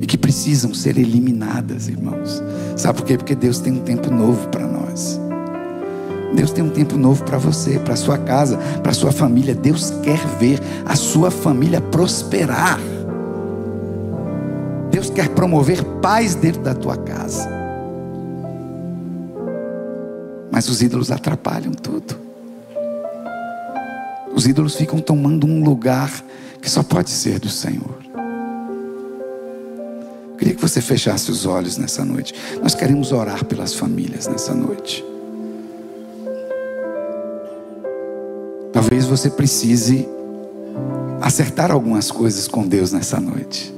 e 0.00 0.06
que 0.06 0.16
precisam 0.16 0.72
ser 0.72 0.96
eliminadas, 0.96 1.88
irmãos. 1.88 2.42
Sabe 2.76 2.98
por 2.98 3.06
quê? 3.06 3.16
Porque 3.16 3.34
Deus 3.34 3.58
tem 3.58 3.72
um 3.74 3.80
tempo 3.80 4.10
novo 4.10 4.48
para 4.48 4.66
nós. 4.66 5.20
Deus 6.34 6.50
tem 6.50 6.62
um 6.62 6.70
tempo 6.70 6.96
novo 6.96 7.24
para 7.24 7.38
você, 7.38 7.78
para 7.78 7.96
sua 7.96 8.18
casa, 8.18 8.56
para 8.82 8.92
sua 8.92 9.12
família. 9.12 9.54
Deus 9.54 9.92
quer 10.02 10.18
ver 10.38 10.60
a 10.86 10.94
sua 10.94 11.30
família 11.30 11.80
prosperar. 11.80 12.78
Deus 14.98 15.10
quer 15.10 15.28
promover 15.28 15.84
paz 16.02 16.34
dentro 16.34 16.60
da 16.60 16.74
tua 16.74 16.96
casa. 16.96 17.48
Mas 20.50 20.68
os 20.68 20.82
ídolos 20.82 21.12
atrapalham 21.12 21.70
tudo. 21.72 22.18
Os 24.34 24.44
ídolos 24.44 24.74
ficam 24.74 24.98
tomando 24.98 25.46
um 25.46 25.62
lugar 25.62 26.10
que 26.60 26.68
só 26.68 26.82
pode 26.82 27.10
ser 27.10 27.38
do 27.38 27.48
Senhor. 27.48 27.96
Eu 30.32 30.36
queria 30.36 30.54
que 30.54 30.60
você 30.60 30.80
fechasse 30.80 31.30
os 31.30 31.46
olhos 31.46 31.76
nessa 31.76 32.04
noite. 32.04 32.34
Nós 32.60 32.74
queremos 32.74 33.12
orar 33.12 33.44
pelas 33.44 33.74
famílias 33.74 34.26
nessa 34.26 34.52
noite. 34.52 35.04
Talvez 38.72 39.04
você 39.04 39.30
precise 39.30 40.08
acertar 41.20 41.70
algumas 41.70 42.10
coisas 42.10 42.48
com 42.48 42.66
Deus 42.66 42.90
nessa 42.90 43.20
noite. 43.20 43.77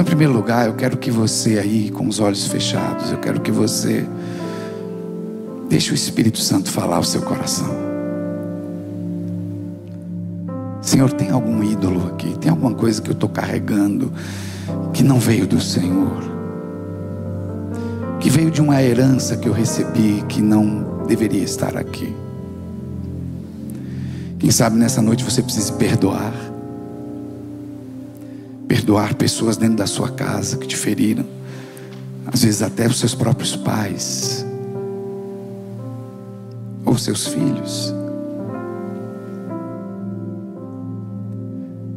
Então, 0.00 0.08
em 0.08 0.16
primeiro 0.16 0.32
lugar, 0.32 0.66
eu 0.66 0.72
quero 0.72 0.96
que 0.96 1.10
você 1.10 1.58
aí, 1.58 1.90
com 1.90 2.08
os 2.08 2.20
olhos 2.20 2.46
fechados, 2.46 3.12
eu 3.12 3.18
quero 3.18 3.38
que 3.38 3.50
você 3.50 4.06
deixe 5.68 5.92
o 5.92 5.94
Espírito 5.94 6.38
Santo 6.38 6.70
falar 6.70 6.96
ao 6.96 7.04
seu 7.04 7.20
coração. 7.20 7.68
Senhor, 10.80 11.12
tem 11.12 11.28
algum 11.28 11.62
ídolo 11.62 12.06
aqui? 12.14 12.34
Tem 12.38 12.50
alguma 12.50 12.72
coisa 12.72 13.02
que 13.02 13.10
eu 13.10 13.12
estou 13.12 13.28
carregando 13.28 14.10
que 14.94 15.02
não 15.02 15.20
veio 15.20 15.46
do 15.46 15.60
Senhor? 15.60 16.22
Que 18.20 18.30
veio 18.30 18.50
de 18.50 18.62
uma 18.62 18.82
herança 18.82 19.36
que 19.36 19.46
eu 19.46 19.52
recebi 19.52 20.24
que 20.30 20.40
não 20.40 21.04
deveria 21.06 21.44
estar 21.44 21.76
aqui? 21.76 22.10
Quem 24.38 24.50
sabe 24.50 24.78
nessa 24.78 25.02
noite 25.02 25.22
você 25.22 25.42
precisa 25.42 25.74
perdoar 25.74 26.49
perdoar 28.70 29.16
pessoas 29.16 29.56
dentro 29.56 29.78
da 29.78 29.86
sua 29.88 30.08
casa 30.10 30.56
que 30.56 30.64
te 30.64 30.76
feriram, 30.76 31.26
às 32.24 32.44
vezes 32.44 32.62
até 32.62 32.86
os 32.86 33.00
seus 33.00 33.16
próprios 33.16 33.56
pais, 33.56 34.46
ou 36.84 36.96
seus 36.96 37.26
filhos. 37.26 37.92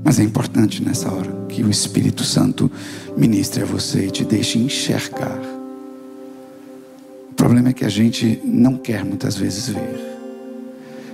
Mas 0.03 0.17
é 0.17 0.23
importante 0.23 0.83
nessa 0.83 1.13
hora 1.13 1.31
que 1.47 1.61
o 1.61 1.69
Espírito 1.69 2.23
Santo 2.23 2.71
ministre 3.15 3.61
a 3.61 3.65
você 3.67 4.07
e 4.07 4.11
te 4.11 4.25
deixe 4.25 4.57
enxergar. 4.57 5.39
O 7.29 7.35
problema 7.35 7.69
é 7.69 7.73
que 7.73 7.85
a 7.85 7.89
gente 7.89 8.41
não 8.43 8.77
quer 8.77 9.05
muitas 9.05 9.37
vezes 9.37 9.69
ver. 9.69 10.17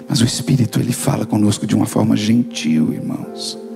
Mas 0.08 0.22
o 0.22 0.26
Espírito, 0.26 0.80
ele 0.80 0.94
fala 0.94 1.26
conosco 1.26 1.68
de 1.68 1.76
uma 1.76 1.86
forma 1.86 2.16
gentil, 2.16 2.94
irmãos. 2.94 3.69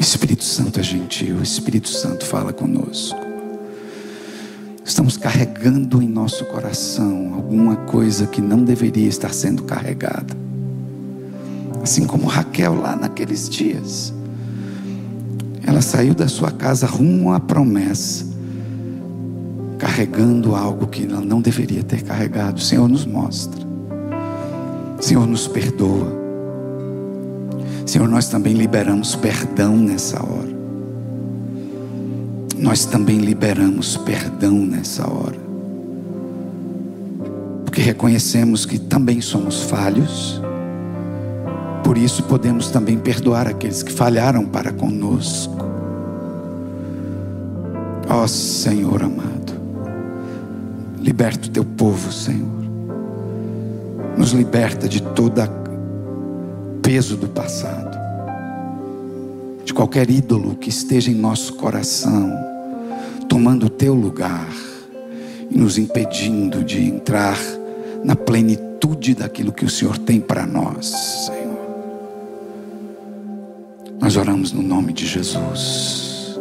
O 0.00 0.02
Espírito 0.02 0.42
Santo 0.42 0.80
é 0.80 0.82
gentil, 0.82 1.36
o 1.36 1.42
Espírito 1.42 1.90
Santo 1.90 2.24
fala 2.24 2.54
conosco. 2.54 3.20
Estamos 4.82 5.18
carregando 5.18 6.00
em 6.00 6.08
nosso 6.08 6.46
coração 6.46 7.34
alguma 7.34 7.76
coisa 7.76 8.26
que 8.26 8.40
não 8.40 8.64
deveria 8.64 9.06
estar 9.06 9.30
sendo 9.34 9.62
carregada. 9.64 10.34
Assim 11.82 12.06
como 12.06 12.26
Raquel 12.26 12.80
lá 12.80 12.96
naqueles 12.96 13.46
dias. 13.46 14.14
Ela 15.66 15.82
saiu 15.82 16.14
da 16.14 16.28
sua 16.28 16.50
casa 16.50 16.86
rumo 16.86 17.34
à 17.34 17.38
promessa, 17.38 18.24
carregando 19.76 20.56
algo 20.56 20.86
que 20.86 21.04
ela 21.04 21.20
não 21.20 21.42
deveria 21.42 21.82
ter 21.82 22.02
carregado. 22.02 22.56
O 22.56 22.62
Senhor 22.62 22.88
nos 22.88 23.04
mostra. 23.04 23.60
O 24.98 25.02
Senhor 25.02 25.26
nos 25.26 25.46
perdoa. 25.46 26.19
Senhor, 27.90 28.08
nós 28.08 28.28
também 28.28 28.54
liberamos 28.54 29.16
perdão 29.16 29.76
nessa 29.76 30.24
hora. 30.24 30.56
Nós 32.56 32.84
também 32.84 33.18
liberamos 33.18 33.96
perdão 33.96 34.52
nessa 34.58 35.10
hora. 35.10 35.40
Porque 37.64 37.80
reconhecemos 37.80 38.64
que 38.64 38.78
também 38.78 39.20
somos 39.20 39.64
falhos. 39.64 40.40
Por 41.82 41.98
isso 41.98 42.22
podemos 42.22 42.70
também 42.70 42.96
perdoar 42.96 43.48
aqueles 43.48 43.82
que 43.82 43.90
falharam 43.90 44.46
para 44.46 44.70
conosco. 44.70 45.56
Ó 48.08 48.22
oh, 48.22 48.28
Senhor 48.28 49.02
amado, 49.02 49.52
liberta 50.96 51.48
o 51.48 51.50
teu 51.50 51.64
povo, 51.64 52.12
Senhor. 52.12 52.46
Nos 54.16 54.30
liberta 54.30 54.88
de 54.88 55.02
todo 55.02 55.40
peso 56.90 57.16
do 57.16 57.28
passado, 57.28 57.96
de 59.64 59.72
qualquer 59.72 60.10
ídolo 60.10 60.56
que 60.56 60.68
esteja 60.68 61.08
em 61.08 61.14
nosso 61.14 61.52
coração, 61.52 62.32
tomando 63.28 63.66
o 63.66 63.70
teu 63.70 63.94
lugar 63.94 64.48
e 65.48 65.56
nos 65.56 65.78
impedindo 65.78 66.64
de 66.64 66.82
entrar 66.82 67.38
na 68.02 68.16
plenitude 68.16 69.14
daquilo 69.14 69.52
que 69.52 69.64
o 69.64 69.70
Senhor 69.70 69.98
tem 69.98 70.20
para 70.20 70.44
nós, 70.44 70.86
Senhor. 71.26 71.60
Nós 74.00 74.16
oramos 74.16 74.50
no 74.50 74.60
nome 74.60 74.92
de 74.92 75.06
Jesus. 75.06 76.36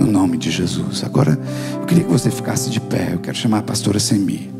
No 0.00 0.06
nome 0.06 0.38
de 0.38 0.50
Jesus. 0.50 1.04
Agora, 1.04 1.38
eu 1.78 1.84
queria 1.84 2.04
que 2.04 2.10
você 2.10 2.30
ficasse 2.30 2.70
de 2.70 2.80
pé. 2.80 3.10
Eu 3.12 3.18
quero 3.18 3.36
chamar 3.36 3.58
a 3.58 3.62
pastora 3.62 4.00
Semi. 4.00 4.50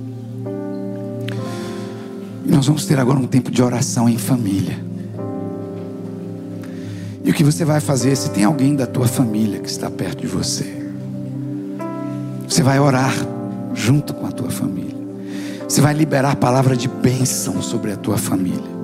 E 2.45 2.51
nós 2.51 2.67
vamos 2.67 2.85
ter 2.85 2.99
agora 2.99 3.19
um 3.19 3.27
tempo 3.27 3.51
de 3.51 3.63
oração 3.63 4.07
em 4.07 4.19
família. 4.19 4.93
E 7.25 7.31
o 7.31 7.35
que 7.35 7.43
você 7.43 7.65
vai 7.65 7.81
fazer, 7.81 8.15
se 8.17 8.29
tem 8.31 8.45
alguém 8.45 8.77
da 8.77 8.87
tua 8.87 9.09
família 9.09 9.59
que 9.59 9.69
está 9.69 9.91
perto 9.91 10.21
de 10.21 10.27
você, 10.27 10.85
você 12.47 12.63
vai 12.63 12.79
orar 12.79 13.15
junto 13.73 14.13
com 14.13 14.27
a 14.27 14.31
tua 14.31 14.51
família. 14.51 14.95
Você 15.67 15.81
vai 15.81 15.95
liberar 15.95 16.37
palavra 16.37 16.77
de 16.77 16.87
bênção 16.87 17.63
sobre 17.63 17.93
a 17.93 17.97
tua 17.97 18.19
família. 18.19 18.75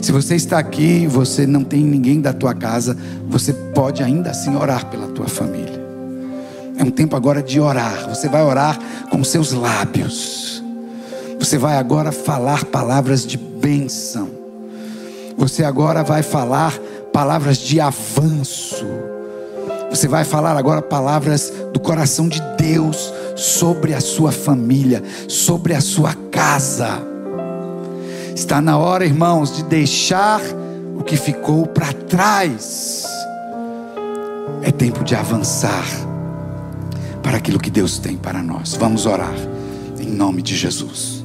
Se 0.00 0.12
você 0.12 0.36
está 0.36 0.60
aqui 0.60 1.02
e 1.02 1.06
você 1.08 1.44
não 1.44 1.64
tem 1.64 1.82
ninguém 1.82 2.20
da 2.20 2.32
tua 2.32 2.54
casa, 2.54 2.96
você 3.28 3.52
pode 3.52 4.02
ainda 4.02 4.30
assim 4.30 4.54
orar 4.54 4.86
pela 4.86 5.08
tua 5.08 5.26
família. 5.26 5.80
É 6.78 6.84
um 6.84 6.90
tempo 6.90 7.16
agora 7.16 7.42
de 7.42 7.60
orar. 7.60 8.08
Você 8.08 8.28
vai 8.28 8.42
orar 8.42 8.78
com 9.10 9.22
seus 9.24 9.52
lábios. 9.52 10.62
Você 11.38 11.58
vai 11.58 11.76
agora 11.76 12.12
falar 12.12 12.64
palavras 12.64 13.26
de 13.26 13.36
bênção. 13.36 14.30
Você 15.36 15.64
agora 15.64 16.02
vai 16.02 16.22
falar 16.22 16.72
palavras 17.12 17.58
de 17.58 17.80
avanço. 17.80 18.86
Você 19.90 20.06
vai 20.06 20.24
falar 20.24 20.56
agora 20.56 20.80
palavras 20.80 21.52
do 21.72 21.80
coração 21.80 22.28
de 22.28 22.40
Deus 22.56 23.12
sobre 23.36 23.92
a 23.92 24.00
sua 24.00 24.30
família, 24.30 25.02
sobre 25.28 25.74
a 25.74 25.80
sua 25.80 26.14
casa. 26.30 27.02
Está 28.34 28.60
na 28.60 28.78
hora, 28.78 29.04
irmãos, 29.04 29.56
de 29.56 29.64
deixar 29.64 30.40
o 30.96 31.02
que 31.02 31.16
ficou 31.16 31.66
para 31.66 31.92
trás. 31.92 33.04
É 34.62 34.70
tempo 34.70 35.02
de 35.02 35.14
avançar 35.14 35.84
para 37.22 37.36
aquilo 37.36 37.58
que 37.58 37.70
Deus 37.70 37.98
tem 37.98 38.16
para 38.16 38.42
nós. 38.42 38.74
Vamos 38.74 39.06
orar 39.06 39.34
em 39.98 40.08
nome 40.08 40.42
de 40.42 40.56
Jesus. 40.56 41.19